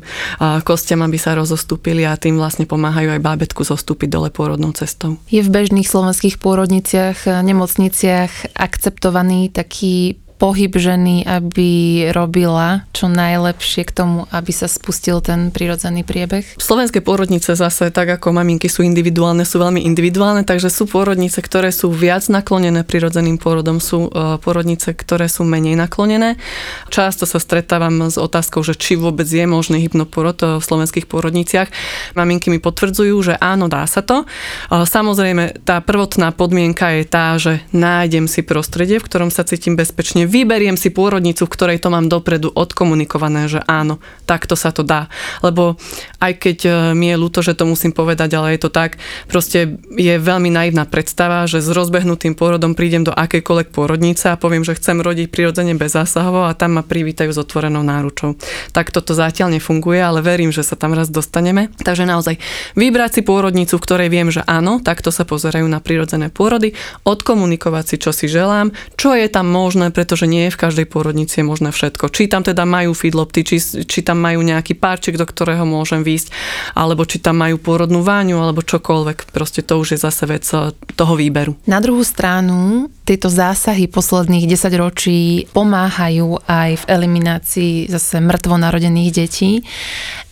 kostiam, 0.66 1.06
aby 1.06 1.14
sa 1.14 1.38
rozostúpili 1.38 2.02
a 2.02 2.18
tým 2.18 2.34
vlastne 2.34 2.66
pomáhajú 2.66 3.14
aj 3.14 3.22
bábetku 3.22 3.62
zostúpiť 3.62 4.10
dole 4.10 4.34
pôrodnou 4.34 4.74
cestou. 4.74 5.14
Je 5.30 5.46
v 5.46 5.46
bežných 5.46 5.86
slovenských 5.86 6.42
pôrodniciach, 6.42 7.22
nemocniciach 7.22 8.50
akceptovaný 8.50 9.54
taký 9.54 10.18
pohyb 10.40 10.72
ženy, 10.72 11.28
aby 11.28 12.08
robila 12.16 12.88
čo 12.96 13.12
najlepšie 13.12 13.84
k 13.84 13.92
tomu, 13.92 14.24
aby 14.32 14.48
sa 14.56 14.72
spustil 14.72 15.20
ten 15.20 15.52
prirodzený 15.52 16.00
priebeh? 16.00 16.56
Slovenské 16.56 17.04
pôrodnice 17.04 17.52
zase, 17.52 17.92
tak 17.92 18.08
ako 18.08 18.32
maminky 18.32 18.72
sú 18.72 18.80
individuálne, 18.80 19.44
sú 19.44 19.60
veľmi 19.60 19.84
individuálne, 19.84 20.48
takže 20.48 20.72
sú 20.72 20.88
pôrodnice, 20.88 21.44
ktoré 21.44 21.68
sú 21.68 21.92
viac 21.92 22.24
naklonené 22.32 22.88
prirodzeným 22.88 23.36
pôrodom, 23.36 23.84
sú 23.84 24.08
e, 24.08 24.40
pôrodnice, 24.40 24.96
ktoré 24.96 25.28
sú 25.28 25.44
menej 25.44 25.76
naklonené. 25.76 26.40
Často 26.88 27.28
sa 27.28 27.36
stretávam 27.36 28.08
s 28.08 28.16
otázkou, 28.16 28.64
že 28.64 28.72
či 28.80 28.96
vôbec 28.96 29.28
je 29.28 29.44
možný 29.44 29.84
hypnopôrod 29.84 30.40
e, 30.40 30.46
v 30.56 30.64
slovenských 30.64 31.04
pôrodniciach. 31.04 31.68
Maminky 32.16 32.48
mi 32.48 32.64
potvrdzujú, 32.64 33.14
že 33.20 33.34
áno, 33.36 33.68
dá 33.68 33.84
sa 33.84 34.00
to. 34.00 34.24
Samozrejme, 34.72 35.68
tá 35.68 35.84
prvotná 35.84 36.32
podmienka 36.32 36.96
je 36.96 37.04
tá, 37.04 37.36
že 37.36 37.60
nájdem 37.76 38.24
si 38.24 38.40
prostredie, 38.40 38.96
v 38.96 39.04
ktorom 39.04 39.28
sa 39.28 39.44
cítim 39.44 39.76
bezpečne, 39.76 40.29
vyberiem 40.30 40.78
si 40.78 40.94
pôrodnicu, 40.94 41.44
v 41.44 41.54
ktorej 41.58 41.78
to 41.82 41.90
mám 41.90 42.06
dopredu 42.06 42.54
odkomunikované, 42.54 43.50
že 43.50 43.60
áno, 43.66 43.98
takto 44.30 44.54
sa 44.54 44.70
to 44.70 44.86
dá. 44.86 45.10
Lebo 45.42 45.74
aj 46.22 46.32
keď 46.38 46.58
e, 46.64 46.70
mi 46.94 47.10
je 47.10 47.16
ľúto, 47.18 47.42
že 47.42 47.58
to 47.58 47.66
musím 47.66 47.90
povedať, 47.90 48.38
ale 48.38 48.54
je 48.54 48.60
to 48.62 48.70
tak, 48.70 49.02
proste 49.26 49.76
je 49.98 50.14
veľmi 50.16 50.54
naivná 50.54 50.86
predstava, 50.86 51.50
že 51.50 51.58
s 51.58 51.68
rozbehnutým 51.74 52.38
pôrodom 52.38 52.78
prídem 52.78 53.02
do 53.02 53.10
akejkoľvek 53.10 53.74
pôrodnice 53.74 54.30
a 54.30 54.38
poviem, 54.38 54.62
že 54.62 54.78
chcem 54.78 55.02
rodiť 55.02 55.32
prirodzene 55.32 55.74
bez 55.74 55.98
zásahovo 55.98 56.46
a 56.46 56.54
tam 56.54 56.78
ma 56.78 56.84
privítajú 56.86 57.34
s 57.34 57.38
otvorenou 57.40 57.82
náručou. 57.82 58.38
Tak 58.70 58.94
toto 58.94 59.16
zatiaľ 59.16 59.58
nefunguje, 59.58 59.98
ale 59.98 60.22
verím, 60.22 60.54
že 60.54 60.62
sa 60.62 60.78
tam 60.78 60.94
raz 60.94 61.10
dostaneme. 61.10 61.72
Takže 61.80 62.06
naozaj 62.06 62.38
vybrať 62.76 63.10
si 63.18 63.22
pôrodnicu, 63.24 63.80
v 63.80 63.84
ktorej 63.84 64.08
viem, 64.12 64.28
že 64.28 64.44
áno, 64.44 64.78
takto 64.84 65.08
sa 65.08 65.24
pozerajú 65.24 65.66
na 65.66 65.80
prirodzené 65.80 66.28
pôrody, 66.28 66.76
odkomunikovať 67.02 67.84
si, 67.84 67.96
čo 67.96 68.10
si 68.12 68.26
želám, 68.28 68.70
čo 69.00 69.16
je 69.16 69.26
tam 69.32 69.48
možné, 69.48 69.88
pretože 69.90 70.19
pretože 70.20 70.36
nie 70.36 70.52
je 70.52 70.52
v 70.52 70.62
každej 70.68 70.86
pôrodnici 70.92 71.40
je 71.40 71.48
možné 71.48 71.72
všetko. 71.72 72.12
Či 72.12 72.28
tam 72.28 72.44
teda 72.44 72.68
majú 72.68 72.92
feedlopty, 72.92 73.40
či, 73.40 73.56
či 73.88 74.04
tam 74.04 74.20
majú 74.20 74.44
nejaký 74.44 74.76
párček, 74.76 75.16
do 75.16 75.24
ktorého 75.24 75.64
môžem 75.64 76.04
výjsť, 76.04 76.28
alebo 76.76 77.08
či 77.08 77.24
tam 77.24 77.40
majú 77.40 77.56
pôrodnú 77.56 78.04
váňu, 78.04 78.36
alebo 78.36 78.60
čokoľvek. 78.60 79.32
Proste 79.32 79.64
to 79.64 79.80
už 79.80 79.96
je 79.96 79.98
zase 80.04 80.28
vec 80.28 80.44
eh, 80.52 80.76
toho 80.76 81.16
výberu. 81.16 81.56
Na 81.64 81.80
druhú 81.80 82.04
stranu, 82.04 82.92
tieto 83.08 83.32
zásahy 83.32 83.88
posledných 83.88 84.44
10 84.44 84.76
ročí 84.76 85.48
pomáhajú 85.56 86.44
aj 86.44 86.84
v 86.84 86.88
eliminácii 86.92 87.88
zase 87.88 88.20
mŕtvo 88.20 88.60
narodených 88.60 89.10
detí 89.16 89.64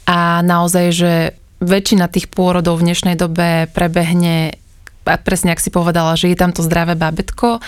a 0.04 0.44
naozaj, 0.44 0.86
že 0.92 1.12
väčšina 1.64 2.12
tých 2.12 2.28
pôrodov 2.28 2.76
v 2.76 2.92
dnešnej 2.92 3.16
dobe 3.16 3.72
prebehne 3.72 4.60
presne 5.24 5.56
ak 5.56 5.64
si 5.64 5.72
povedala, 5.72 6.12
že 6.20 6.28
je 6.28 6.36
tam 6.36 6.52
to 6.52 6.60
zdravé 6.60 6.92
bábetko 6.92 7.64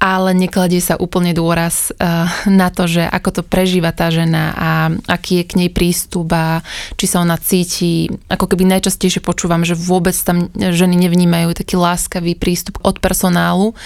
ale 0.00 0.32
nekladie 0.32 0.80
sa 0.80 0.96
úplne 0.96 1.36
dôraz 1.36 1.92
eh, 1.92 2.24
na 2.48 2.72
to, 2.72 2.88
že 2.88 3.04
ako 3.04 3.40
to 3.40 3.42
prežíva 3.44 3.92
tá 3.92 4.08
žena 4.08 4.56
a 4.56 4.70
aký 5.04 5.44
je 5.44 5.48
k 5.48 5.56
nej 5.60 5.70
prístup 5.70 6.32
a 6.32 6.64
či 6.96 7.04
sa 7.04 7.20
ona 7.20 7.36
cíti. 7.36 8.08
Ako 8.32 8.48
keby 8.48 8.64
najčastejšie 8.64 9.20
počúvam, 9.20 9.62
že 9.62 9.76
vôbec 9.76 10.16
tam 10.16 10.48
ženy 10.56 10.96
nevnímajú 10.96 11.52
taký 11.52 11.76
láskavý 11.76 12.32
prístup 12.32 12.80
od 12.80 12.96
personálu 12.98 13.76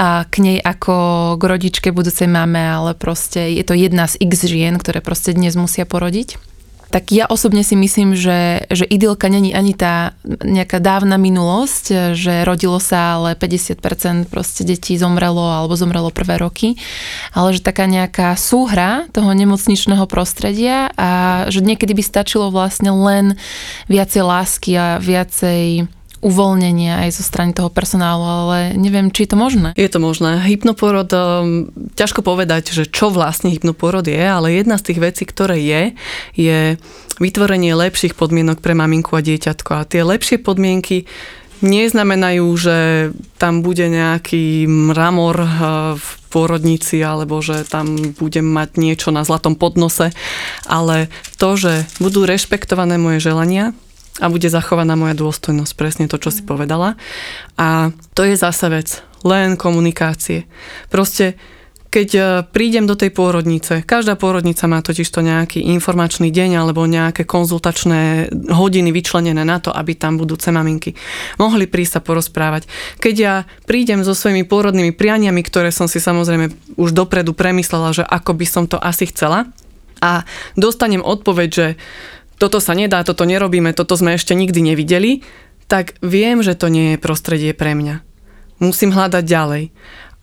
a 0.00 0.24
k 0.26 0.34
nej 0.40 0.58
ako 0.58 1.36
k 1.36 1.42
rodičke 1.44 1.88
budúcej 1.92 2.26
mame, 2.26 2.64
ale 2.64 2.96
proste 2.96 3.52
je 3.52 3.62
to 3.62 3.76
jedna 3.76 4.08
z 4.08 4.16
x 4.24 4.48
žien, 4.48 4.80
ktoré 4.80 5.04
proste 5.04 5.36
dnes 5.36 5.54
musia 5.54 5.84
porodiť 5.84 6.53
tak 6.94 7.10
ja 7.10 7.26
osobne 7.26 7.66
si 7.66 7.74
myslím, 7.74 8.14
že, 8.14 8.70
že 8.70 8.86
idylka 8.86 9.26
není 9.26 9.50
ani 9.50 9.74
tá 9.74 10.14
nejaká 10.22 10.78
dávna 10.78 11.18
minulosť, 11.18 12.14
že 12.14 12.46
rodilo 12.46 12.78
sa, 12.78 13.18
ale 13.18 13.34
50% 13.34 14.30
proste 14.30 14.62
detí 14.62 14.94
zomrelo 14.94 15.42
alebo 15.42 15.74
zomrelo 15.74 16.14
prvé 16.14 16.38
roky, 16.38 16.78
ale 17.34 17.50
že 17.50 17.66
taká 17.66 17.90
nejaká 17.90 18.38
súhra 18.38 19.10
toho 19.10 19.34
nemocničného 19.34 20.06
prostredia 20.06 20.94
a 20.94 21.10
že 21.50 21.66
niekedy 21.66 21.98
by 21.98 22.02
stačilo 22.06 22.54
vlastne 22.54 22.94
len 22.94 23.34
viacej 23.90 24.22
lásky 24.22 24.78
a 24.78 25.02
viacej 25.02 25.90
uvoľnenia 26.24 27.04
aj 27.04 27.20
zo 27.20 27.22
strany 27.22 27.52
toho 27.52 27.68
personálu, 27.68 28.24
ale 28.24 28.56
neviem, 28.80 29.12
či 29.12 29.28
je 29.28 29.36
to 29.36 29.38
možné. 29.38 29.68
Je 29.76 29.92
to 29.92 30.00
možné. 30.00 30.40
Hypnoporod, 30.40 31.12
um, 31.12 31.68
ťažko 31.92 32.24
povedať, 32.24 32.72
že 32.72 32.88
čo 32.88 33.12
vlastne 33.12 33.52
hypnoporod 33.52 34.08
je, 34.08 34.24
ale 34.24 34.56
jedna 34.56 34.80
z 34.80 34.90
tých 34.90 34.98
vecí, 35.04 35.22
ktoré 35.28 35.60
je, 35.60 35.82
je 36.32 36.80
vytvorenie 37.20 37.76
lepších 37.76 38.16
podmienok 38.16 38.64
pre 38.64 38.72
maminku 38.72 39.12
a 39.14 39.22
dieťatko. 39.22 39.70
A 39.76 39.86
tie 39.86 40.00
lepšie 40.00 40.40
podmienky 40.40 41.04
neznamenajú, 41.60 42.46
že 42.56 42.76
tam 43.36 43.60
bude 43.60 43.84
nejaký 43.92 44.64
mramor 44.64 45.36
uh, 45.36 45.48
v 46.00 46.08
pôrodnici 46.34 46.98
alebo 46.98 47.38
že 47.38 47.62
tam 47.62 47.94
budem 48.18 48.42
mať 48.42 48.74
niečo 48.74 49.14
na 49.14 49.22
zlatom 49.22 49.54
podnose, 49.54 50.10
ale 50.66 51.06
to, 51.38 51.54
že 51.54 51.86
budú 52.02 52.26
rešpektované 52.26 52.98
moje 52.98 53.22
želania, 53.22 53.70
a 54.22 54.30
bude 54.30 54.46
zachovaná 54.46 54.94
moja 54.94 55.18
dôstojnosť, 55.18 55.72
presne 55.74 56.04
to, 56.06 56.22
čo 56.22 56.30
si 56.30 56.46
povedala. 56.46 56.94
A 57.58 57.90
to 58.14 58.22
je 58.22 58.38
zase 58.38 58.66
vec, 58.70 58.88
len 59.26 59.58
komunikácie. 59.58 60.46
Proste 60.86 61.34
keď 61.94 62.08
e, 62.10 62.22
prídem 62.50 62.90
do 62.90 62.98
tej 62.98 63.14
pôrodnice, 63.14 63.86
každá 63.86 64.18
pôrodnica 64.18 64.66
má 64.66 64.82
totiž 64.82 65.06
to 65.06 65.22
nejaký 65.22 65.62
informačný 65.78 66.34
deň 66.34 66.58
alebo 66.58 66.90
nejaké 66.90 67.22
konzultačné 67.22 68.34
hodiny 68.50 68.90
vyčlenené 68.90 69.46
na 69.46 69.62
to, 69.62 69.70
aby 69.70 69.94
tam 69.94 70.18
budúce 70.18 70.50
maminky 70.50 70.98
mohli 71.38 71.70
prísť 71.70 71.92
sa 71.94 72.00
porozprávať. 72.02 72.66
Keď 72.98 73.14
ja 73.14 73.46
prídem 73.70 74.02
so 74.02 74.10
svojimi 74.10 74.42
pôrodnými 74.42 74.90
prianiami, 74.90 75.46
ktoré 75.46 75.70
som 75.70 75.86
si 75.86 76.02
samozrejme 76.02 76.74
už 76.74 76.90
dopredu 76.90 77.30
premyslela, 77.30 77.94
že 77.94 78.02
ako 78.02 78.34
by 78.34 78.46
som 78.50 78.66
to 78.66 78.74
asi 78.74 79.06
chcela 79.06 79.46
a 80.02 80.26
dostanem 80.58 81.00
odpoveď, 81.00 81.48
že 81.54 81.66
toto 82.38 82.58
sa 82.58 82.74
nedá, 82.74 83.02
toto 83.06 83.24
nerobíme, 83.24 83.72
toto 83.76 83.94
sme 83.94 84.18
ešte 84.18 84.34
nikdy 84.34 84.74
nevideli, 84.74 85.22
tak 85.70 85.96
viem, 86.04 86.44
že 86.44 86.58
to 86.58 86.68
nie 86.68 86.94
je 86.94 87.02
prostredie 87.02 87.52
pre 87.56 87.72
mňa. 87.72 88.04
Musím 88.60 88.94
hľadať 88.94 89.24
ďalej. 89.24 89.64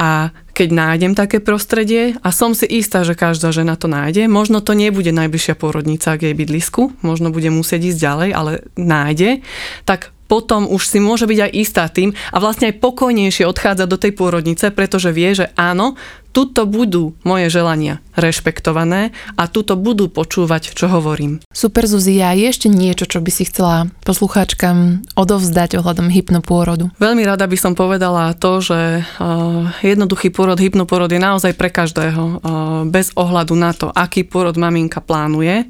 A 0.01 0.33
keď 0.57 0.69
nájdem 0.73 1.13
také 1.13 1.37
prostredie 1.37 2.17
a 2.25 2.33
som 2.33 2.57
si 2.57 2.65
istá, 2.65 3.05
že 3.05 3.13
každá 3.13 3.53
žena 3.53 3.77
to 3.77 3.85
nájde, 3.85 4.25
možno 4.25 4.57
to 4.57 4.73
nebude 4.73 5.13
najbližšia 5.13 5.53
pôrodnica 5.53 6.17
k 6.17 6.31
jej 6.31 6.35
bydlisku, 6.35 6.97
možno 7.05 7.29
bude 7.29 7.53
musieť 7.53 7.93
ísť 7.93 7.99
ďalej, 8.01 8.29
ale 8.33 8.51
nájde, 8.81 9.45
tak 9.85 10.09
potom 10.31 10.63
už 10.71 10.87
si 10.87 11.03
môže 11.03 11.27
byť 11.27 11.39
aj 11.43 11.51
istá 11.51 11.83
tým 11.91 12.15
a 12.31 12.39
vlastne 12.39 12.71
aj 12.71 12.79
pokojnejšie 12.79 13.43
odchádza 13.43 13.83
do 13.83 13.99
tej 13.99 14.15
pôrodnice, 14.15 14.71
pretože 14.71 15.11
vie, 15.11 15.35
že 15.35 15.51
áno, 15.59 15.99
tuto 16.31 16.63
budú 16.63 17.11
moje 17.27 17.51
želania 17.51 17.99
rešpektované 18.15 19.11
a 19.35 19.51
tuto 19.51 19.75
budú 19.75 20.07
počúvať, 20.07 20.71
čo 20.71 20.87
hovorím. 20.87 21.43
Super 21.51 21.83
Zuzia, 21.91 22.31
je 22.31 22.47
ešte 22.47 22.71
niečo, 22.71 23.03
čo 23.03 23.19
by 23.19 23.27
si 23.27 23.43
chcela 23.43 23.91
poslucháčkam 24.07 25.03
odovzdať 25.19 25.83
ohľadom 25.83 26.07
hypnopôrodu? 26.07 26.95
Veľmi 27.03 27.27
rada 27.27 27.43
by 27.43 27.57
som 27.59 27.75
povedala 27.75 28.31
to, 28.31 28.63
že 28.63 29.03
uh, 29.03 29.67
jednoduchý 29.83 30.31
pôrod, 30.31 30.55
hypnopôrod 30.55 31.11
je 31.11 31.19
naozaj 31.19 31.51
pre 31.59 31.67
každého, 31.67 32.23
uh, 32.23 32.39
bez 32.87 33.11
ohľadu 33.19 33.53
na 33.59 33.75
to, 33.75 33.91
aký 33.91 34.23
pôrod 34.23 34.55
maminka 34.55 35.03
plánuje 35.03 35.67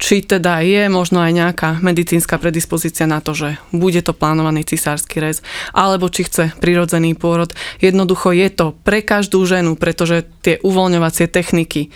či 0.00 0.24
teda 0.24 0.64
je 0.64 0.88
možno 0.88 1.20
aj 1.20 1.32
nejaká 1.36 1.68
medicínska 1.84 2.40
predispozícia 2.40 3.04
na 3.04 3.20
to, 3.20 3.36
že 3.36 3.60
bude 3.68 4.00
to 4.00 4.16
plánovaný 4.16 4.64
cisársky 4.64 5.20
rez, 5.20 5.44
alebo 5.76 6.08
či 6.08 6.24
chce 6.24 6.56
prirodzený 6.56 7.12
pôrod. 7.20 7.52
Jednoducho 7.84 8.32
je 8.32 8.48
to 8.48 8.72
pre 8.80 9.04
každú 9.04 9.44
ženu, 9.44 9.76
pretože 9.76 10.24
tie 10.40 10.56
uvoľňovacie 10.64 11.28
techniky 11.28 11.92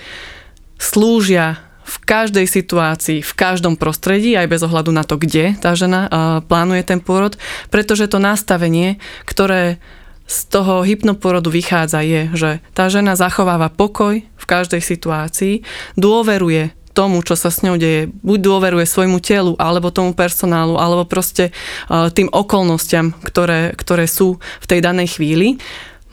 slúžia 0.77 1.65
v 1.85 1.97
každej 2.05 2.45
situácii, 2.45 3.25
v 3.25 3.33
každom 3.33 3.81
prostredí, 3.81 4.37
aj 4.37 4.53
bez 4.53 4.61
ohľadu 4.61 4.93
na 4.93 5.05
to, 5.05 5.17
kde 5.17 5.57
tá 5.57 5.73
žena 5.73 6.09
plánuje 6.45 6.85
ten 6.85 7.01
pôrod, 7.01 7.41
pretože 7.73 8.09
to 8.09 8.21
nastavenie, 8.21 9.01
ktoré 9.25 9.81
z 10.25 10.39
toho 10.49 10.81
hypnoporodu 10.81 11.53
vychádza 11.53 12.01
je, 12.01 12.23
že 12.33 12.51
tá 12.73 12.89
žena 12.89 13.17
zachováva 13.17 13.69
pokoj 13.69 14.25
v 14.25 14.45
každej 14.45 14.81
situácii, 14.81 15.65
dôveruje 15.97 16.73
tomu, 16.95 17.21
čo 17.27 17.35
sa 17.35 17.51
s 17.51 17.67
ňou 17.67 17.75
deje. 17.75 18.09
Buď 18.23 18.39
dôveruje 18.39 18.87
svojmu 18.87 19.19
telu, 19.19 19.59
alebo 19.59 19.91
tomu 19.91 20.15
personálu, 20.15 20.79
alebo 20.79 21.03
proste 21.05 21.51
uh, 21.91 22.09
tým 22.09 22.31
okolnostiam, 22.31 23.11
ktoré, 23.27 23.75
ktoré 23.75 24.07
sú 24.07 24.39
v 24.63 24.67
tej 24.71 24.81
danej 24.81 25.19
chvíli 25.19 25.59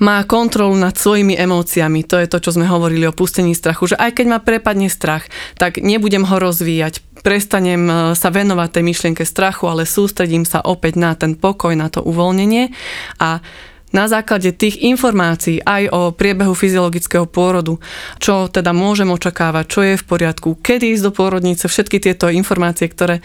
má 0.02 0.26
kontrolu 0.26 0.74
nad 0.74 0.98
svojimi 0.98 1.38
emóciami. 1.38 2.02
To 2.10 2.18
je 2.18 2.26
to, 2.26 2.42
čo 2.42 2.58
sme 2.58 2.66
hovorili 2.66 3.06
o 3.06 3.14
pustení 3.14 3.54
strachu, 3.54 3.94
že 3.94 4.02
aj 4.02 4.18
keď 4.18 4.26
ma 4.34 4.42
prepadne 4.42 4.90
strach, 4.90 5.30
tak 5.62 5.78
nebudem 5.78 6.26
ho 6.26 6.42
rozvíjať, 6.42 7.06
prestanem 7.22 7.86
uh, 7.86 7.96
sa 8.18 8.34
venovať 8.34 8.70
tej 8.74 8.84
myšlienke 8.84 9.24
strachu, 9.24 9.70
ale 9.70 9.86
sústredím 9.86 10.42
sa 10.42 10.66
opäť 10.66 10.98
na 10.98 11.14
ten 11.14 11.38
pokoj, 11.38 11.78
na 11.78 11.94
to 11.94 12.02
uvoľnenie 12.02 12.74
a 13.22 13.46
na 13.92 14.08
základe 14.08 14.56
tých 14.56 14.80
informácií 14.84 15.60
aj 15.64 15.92
o 15.92 16.02
priebehu 16.16 16.56
fyziologického 16.56 17.28
pôrodu, 17.28 17.78
čo 18.24 18.48
teda 18.48 18.72
môžem 18.72 19.12
očakávať, 19.12 19.66
čo 19.68 19.80
je 19.84 19.96
v 20.00 20.08
poriadku, 20.08 20.60
kedy 20.64 20.96
ísť 20.96 21.04
do 21.08 21.12
pôrodnice, 21.12 21.68
všetky 21.68 22.00
tieto 22.00 22.32
informácie, 22.32 22.88
ktoré 22.88 23.20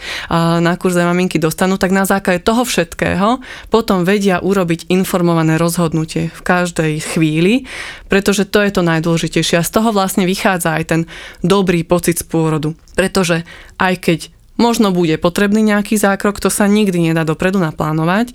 na 0.59 0.75
kurze 0.75 1.03
maminky 1.03 1.39
dostanú, 1.39 1.79
tak 1.79 1.95
na 1.95 2.03
základe 2.03 2.43
toho 2.43 2.67
všetkého 2.67 3.39
potom 3.71 4.03
vedia 4.03 4.43
urobiť 4.43 4.91
informované 4.91 5.55
rozhodnutie 5.55 6.29
v 6.31 6.41
každej 6.43 6.93
chvíli, 7.01 7.63
pretože 8.11 8.43
to 8.47 8.59
je 8.59 8.71
to 8.75 8.83
najdôležitejšie. 8.83 9.59
A 9.59 9.67
z 9.67 9.71
toho 9.71 9.95
vlastne 9.95 10.27
vychádza 10.27 10.75
aj 10.75 10.83
ten 10.87 11.01
dobrý 11.41 11.87
pocit 11.87 12.19
z 12.19 12.27
pôrodu. 12.27 12.75
Pretože 12.93 13.47
aj 13.79 13.93
keď 14.03 14.19
možno 14.57 14.89
bude 14.89 15.21
potrebný 15.21 15.61
nejaký 15.61 16.01
zákrok, 16.01 16.41
to 16.41 16.49
sa 16.49 16.65
nikdy 16.65 17.13
nedá 17.13 17.21
dopredu 17.21 17.61
naplánovať, 17.61 18.33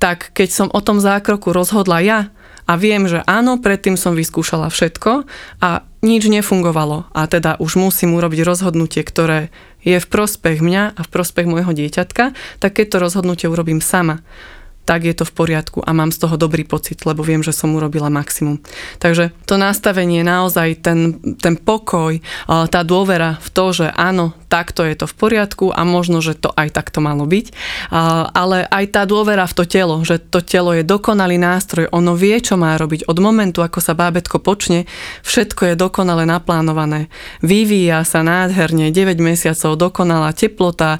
tak 0.00 0.32
keď 0.32 0.48
som 0.48 0.68
o 0.72 0.80
tom 0.80 0.98
zákroku 0.98 1.52
rozhodla 1.52 2.00
ja 2.00 2.20
a 2.64 2.72
viem, 2.80 3.04
že 3.04 3.20
áno, 3.28 3.60
predtým 3.60 4.00
som 4.00 4.16
vyskúšala 4.16 4.72
všetko 4.72 5.28
a 5.60 5.84
nič 6.00 6.26
nefungovalo 6.26 7.12
a 7.12 7.20
teda 7.28 7.60
už 7.60 7.76
musím 7.76 8.16
urobiť 8.16 8.40
rozhodnutie, 8.42 9.04
ktoré 9.04 9.52
je 9.84 10.00
v 10.00 10.06
prospech 10.08 10.64
mňa 10.64 10.96
a 10.96 11.00
v 11.04 11.12
prospech 11.12 11.46
môjho 11.46 11.76
dieťatka, 11.76 12.32
tak 12.58 12.70
keď 12.72 12.86
to 12.88 12.96
rozhodnutie 13.04 13.46
urobím 13.46 13.84
sama 13.84 14.24
tak 14.90 15.06
je 15.06 15.14
to 15.14 15.22
v 15.22 15.36
poriadku 15.38 15.78
a 15.86 15.94
mám 15.94 16.10
z 16.10 16.18
toho 16.18 16.34
dobrý 16.34 16.66
pocit, 16.66 17.06
lebo 17.06 17.22
viem, 17.22 17.46
že 17.46 17.54
som 17.54 17.70
urobila 17.78 18.10
maximum. 18.10 18.58
Takže 18.98 19.30
to 19.46 19.54
nastavenie, 19.54 20.26
naozaj 20.26 20.82
ten, 20.82 21.22
ten 21.38 21.54
pokoj, 21.54 22.18
tá 22.48 22.80
dôvera 22.82 23.38
v 23.38 23.48
to, 23.54 23.70
že 23.70 23.86
áno, 23.94 24.34
takto 24.50 24.82
je 24.82 24.98
to 24.98 25.06
v 25.06 25.14
poriadku 25.14 25.70
a 25.70 25.86
možno, 25.86 26.18
že 26.18 26.34
to 26.34 26.50
aj 26.50 26.74
takto 26.74 26.98
malo 26.98 27.22
byť, 27.22 27.54
ale 28.34 28.66
aj 28.66 28.84
tá 28.90 29.06
dôvera 29.06 29.46
v 29.46 29.54
to 29.54 29.62
telo, 29.62 30.02
že 30.02 30.18
to 30.18 30.42
telo 30.42 30.74
je 30.74 30.82
dokonalý 30.82 31.38
nástroj, 31.38 31.86
ono 31.94 32.18
vie, 32.18 32.34
čo 32.42 32.58
má 32.58 32.74
robiť. 32.74 33.06
Od 33.06 33.18
momentu, 33.22 33.62
ako 33.62 33.78
sa 33.78 33.94
bábetko 33.94 34.42
počne, 34.42 34.90
všetko 35.22 35.70
je 35.70 35.74
dokonale 35.78 36.26
naplánované. 36.26 37.06
Vyvíja 37.46 38.02
sa 38.02 38.26
nádherne, 38.26 38.90
9 38.90 39.22
mesiacov, 39.22 39.78
dokonalá 39.78 40.34
teplota, 40.34 40.98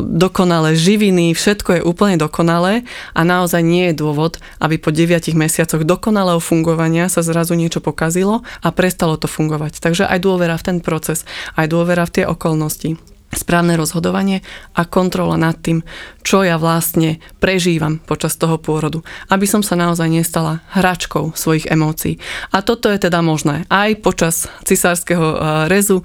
dokonalé 0.00 0.72
živiny, 0.72 1.36
všetko 1.36 1.70
je 1.76 1.82
úplne 1.84 2.16
dokonalé 2.16 2.88
a 3.12 3.20
naozaj 3.20 3.60
nie 3.60 3.92
je 3.92 4.00
dôvod, 4.00 4.40
aby 4.64 4.80
po 4.80 4.88
9 4.88 5.36
mesiacoch 5.36 5.84
dokonalého 5.84 6.40
fungovania 6.40 7.12
sa 7.12 7.20
zrazu 7.20 7.52
niečo 7.52 7.84
pokazilo 7.84 8.40
a 8.64 8.72
prestalo 8.72 9.20
to 9.20 9.28
fungovať. 9.28 9.84
Takže 9.84 10.08
aj 10.08 10.24
dôvera 10.24 10.56
v 10.56 10.64
ten 10.64 10.78
proces, 10.80 11.28
aj 11.60 11.68
dôvera 11.68 12.08
v 12.08 12.22
tie 12.22 12.24
okolnosti 12.24 12.85
správne 13.34 13.74
rozhodovanie 13.74 14.40
a 14.72 14.86
kontrola 14.86 15.34
nad 15.34 15.58
tým, 15.58 15.82
čo 16.22 16.46
ja 16.46 16.58
vlastne 16.58 17.18
prežívam 17.42 17.98
počas 17.98 18.38
toho 18.38 18.58
pôrodu, 18.58 19.02
aby 19.30 19.44
som 19.44 19.60
sa 19.60 19.74
naozaj 19.74 20.08
nestala 20.08 20.62
hračkou 20.74 21.34
svojich 21.34 21.68
emócií. 21.70 22.18
A 22.54 22.62
toto 22.62 22.90
je 22.90 22.98
teda 22.98 23.20
možné 23.20 23.66
aj 23.66 24.02
počas 24.02 24.46
cisárskeho 24.64 25.26
e, 25.26 25.36
rezu, 25.70 26.02
e, 26.02 26.04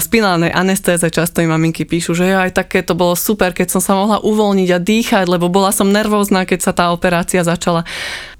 spinálnej 0.00 0.52
anestéze 0.52 1.06
často 1.12 1.40
im 1.44 1.52
maminky 1.52 1.84
píšu, 1.84 2.16
že 2.16 2.32
aj 2.32 2.56
také 2.56 2.80
to 2.80 2.96
bolo 2.96 3.16
super, 3.16 3.52
keď 3.52 3.78
som 3.78 3.82
sa 3.84 3.92
mohla 3.96 4.18
uvoľniť 4.20 4.68
a 4.72 4.78
dýchať, 4.82 5.24
lebo 5.28 5.52
bola 5.52 5.70
som 5.70 5.92
nervózna, 5.92 6.48
keď 6.48 6.60
sa 6.60 6.72
tá 6.72 6.90
operácia 6.90 7.44
začala. 7.44 7.84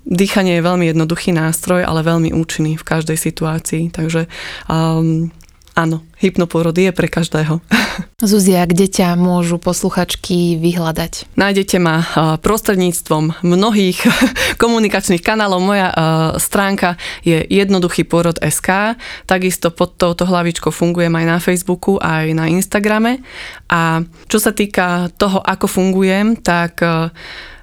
Dýchanie 0.02 0.58
je 0.58 0.66
veľmi 0.66 0.90
jednoduchý 0.90 1.30
nástroj, 1.30 1.86
ale 1.86 2.02
veľmi 2.02 2.34
účinný 2.34 2.74
v 2.74 2.84
každej 2.84 3.14
situácii. 3.14 3.94
Takže 3.94 4.26
um, 4.66 5.30
Áno, 5.72 6.04
hypnopôrod 6.20 6.76
je 6.76 6.92
pre 6.92 7.08
každého. 7.08 7.64
Zuzia, 8.20 8.68
kde 8.68 8.92
ťa 8.92 9.16
môžu 9.16 9.56
posluchačky 9.56 10.60
vyhľadať? 10.60 11.32
Nájdete 11.32 11.76
ma 11.80 12.04
prostredníctvom 12.44 13.40
mnohých 13.40 14.04
komunikačných 14.62 15.24
kanálov. 15.24 15.64
Moja 15.64 15.88
stránka 16.36 17.00
je 17.24 17.40
jednoduchý 17.40 18.04
pôrod 18.04 18.36
SK. 18.36 19.00
Takisto 19.24 19.72
pod 19.72 19.96
touto 19.96 20.28
hlavičkou 20.28 20.68
fungujem 20.68 21.16
aj 21.16 21.24
na 21.24 21.38
Facebooku, 21.40 21.96
aj 21.96 22.36
na 22.36 22.52
Instagrame. 22.52 23.24
A 23.72 24.04
čo 24.28 24.36
sa 24.36 24.52
týka 24.52 25.08
toho, 25.16 25.40
ako 25.40 25.72
fungujem, 25.72 26.36
tak 26.36 26.84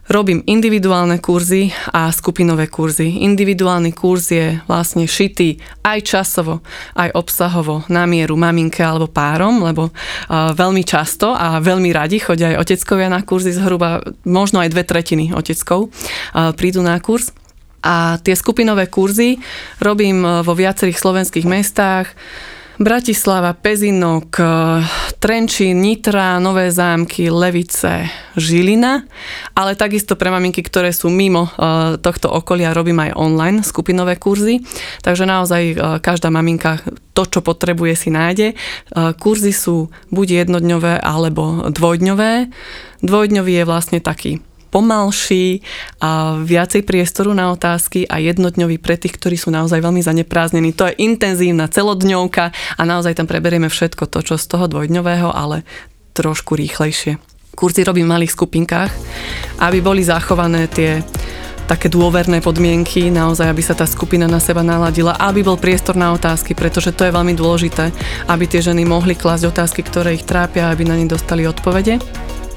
Robím 0.10 0.42
individuálne 0.50 1.22
kurzy 1.22 1.70
a 1.94 2.10
skupinové 2.10 2.66
kurzy. 2.66 3.22
Individuálny 3.30 3.94
kurz 3.94 4.34
je 4.34 4.58
vlastne 4.66 5.06
šitý 5.06 5.62
aj 5.86 6.02
časovo, 6.02 6.66
aj 6.98 7.14
obsahovo 7.14 7.86
na 7.94 8.10
mieru 8.10 8.34
maminke 8.34 8.82
alebo 8.82 9.06
párom, 9.06 9.62
lebo 9.62 9.94
uh, 9.94 10.50
veľmi 10.58 10.82
často 10.82 11.30
a 11.30 11.62
veľmi 11.62 11.94
radi 11.94 12.18
chodia 12.18 12.58
aj 12.58 12.66
oteckovia 12.66 13.06
na 13.06 13.22
kurzy, 13.22 13.54
zhruba 13.54 14.02
možno 14.26 14.58
aj 14.66 14.74
dve 14.74 14.82
tretiny 14.82 15.30
oteckov 15.30 15.94
uh, 15.94 16.58
prídu 16.58 16.82
na 16.82 16.98
kurz. 16.98 17.30
A 17.86 18.18
tie 18.18 18.34
skupinové 18.34 18.90
kurzy 18.90 19.38
robím 19.78 20.26
vo 20.44 20.52
viacerých 20.58 21.00
slovenských 21.00 21.46
mestách 21.46 22.12
Bratislava, 22.80 23.52
Pezinok, 23.60 24.40
Trenčín, 25.20 25.84
Nitra, 25.84 26.40
Nové 26.40 26.72
zámky, 26.72 27.28
Levice, 27.28 28.08
Žilina, 28.40 29.04
ale 29.52 29.76
takisto 29.76 30.16
pre 30.16 30.32
maminky, 30.32 30.64
ktoré 30.64 30.96
sú 30.96 31.12
mimo 31.12 31.52
e, 31.52 32.00
tohto 32.00 32.32
okolia, 32.32 32.72
robím 32.72 33.04
aj 33.04 33.20
online 33.20 33.68
skupinové 33.68 34.16
kurzy, 34.16 34.64
takže 35.04 35.28
naozaj 35.28 35.64
e, 35.68 35.76
každá 36.00 36.32
maminka 36.32 36.80
to, 37.12 37.28
čo 37.28 37.44
potrebuje, 37.44 38.00
si 38.00 38.10
nájde. 38.16 38.48
E, 38.52 38.56
kurzy 39.20 39.52
sú 39.52 39.92
buď 40.16 40.48
jednodňové 40.48 41.04
alebo 41.04 41.68
dvojdňové. 41.68 42.48
Dvojdňový 43.04 43.54
je 43.60 43.68
vlastne 43.68 44.00
taký 44.00 44.40
pomalší 44.70 45.66
a 46.00 46.40
viacej 46.40 46.86
priestoru 46.86 47.34
na 47.34 47.52
otázky 47.52 48.06
a 48.06 48.22
jednodňový 48.22 48.78
pre 48.78 48.96
tých, 48.96 49.18
ktorí 49.18 49.36
sú 49.36 49.50
naozaj 49.50 49.82
veľmi 49.82 50.02
zanepráznení. 50.02 50.74
To 50.78 50.88
je 50.90 50.98
intenzívna 51.02 51.68
celodňovka 51.68 52.54
a 52.54 52.82
naozaj 52.86 53.18
tam 53.18 53.28
preberieme 53.28 53.68
všetko 53.68 54.08
to, 54.08 54.22
čo 54.24 54.36
z 54.38 54.46
toho 54.46 54.70
dvojdňového, 54.70 55.30
ale 55.34 55.68
trošku 56.14 56.56
rýchlejšie. 56.58 57.18
Kurzy 57.58 57.84
robím 57.84 58.08
v 58.08 58.14
malých 58.16 58.36
skupinkách, 58.40 58.92
aby 59.60 59.84
boli 59.84 60.00
zachované 60.06 60.72
tie 60.72 61.04
také 61.70 61.86
dôverné 61.86 62.42
podmienky, 62.42 63.14
naozaj, 63.14 63.46
aby 63.46 63.62
sa 63.62 63.78
tá 63.78 63.86
skupina 63.86 64.26
na 64.26 64.42
seba 64.42 64.66
naladila, 64.66 65.14
aby 65.22 65.46
bol 65.46 65.54
priestor 65.54 65.94
na 65.94 66.10
otázky, 66.18 66.58
pretože 66.58 66.90
to 66.98 67.06
je 67.06 67.14
veľmi 67.14 67.38
dôležité, 67.38 67.94
aby 68.26 68.50
tie 68.50 68.66
ženy 68.66 68.90
mohli 68.90 69.14
klásť 69.14 69.54
otázky, 69.54 69.86
ktoré 69.86 70.18
ich 70.18 70.26
trápia, 70.26 70.74
aby 70.74 70.90
na 70.90 70.98
ne 70.98 71.06
dostali 71.06 71.46
odpovede. 71.46 72.02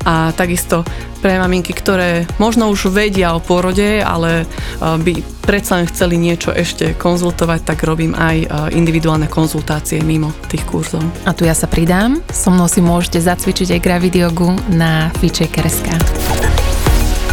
A 0.02 0.34
takisto 0.34 0.82
pre 1.22 1.38
maminky, 1.38 1.70
ktoré 1.70 2.26
možno 2.42 2.66
už 2.68 2.90
vedia 2.90 3.32
o 3.32 3.40
pôrode, 3.40 4.02
ale 4.02 4.42
e, 4.42 4.44
by 4.82 5.12
predsa 5.46 5.78
len 5.78 5.86
chceli 5.86 6.18
niečo 6.18 6.50
ešte 6.50 6.98
konzultovať, 6.98 7.62
tak 7.62 7.86
robím 7.86 8.18
aj 8.18 8.36
e, 8.42 8.46
individuálne 8.74 9.30
konzultácie 9.30 10.02
mimo 10.02 10.34
tých 10.50 10.66
kurzov. 10.66 11.02
A 11.22 11.30
tu 11.30 11.46
ja 11.46 11.54
sa 11.54 11.70
pridám. 11.70 12.18
So 12.34 12.50
mnou 12.50 12.66
si 12.66 12.82
môžete 12.82 13.22
zacvičiť 13.22 13.78
aj 13.78 13.80
gravidiogu 13.80 14.50
na 14.74 15.14
Feature.sk. 15.22 15.94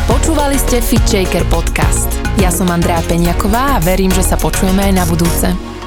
Počúvali 0.10 0.58
ste 0.58 0.82
Fit 0.82 1.06
Shaker 1.06 1.46
podcast. 1.50 2.10
Ja 2.38 2.54
som 2.54 2.70
Andrea 2.70 3.02
Peňaková 3.06 3.78
a 3.78 3.82
verím, 3.82 4.14
že 4.14 4.26
sa 4.26 4.38
počujeme 4.38 4.90
aj 4.90 4.94
na 4.94 5.06
budúce. 5.06 5.79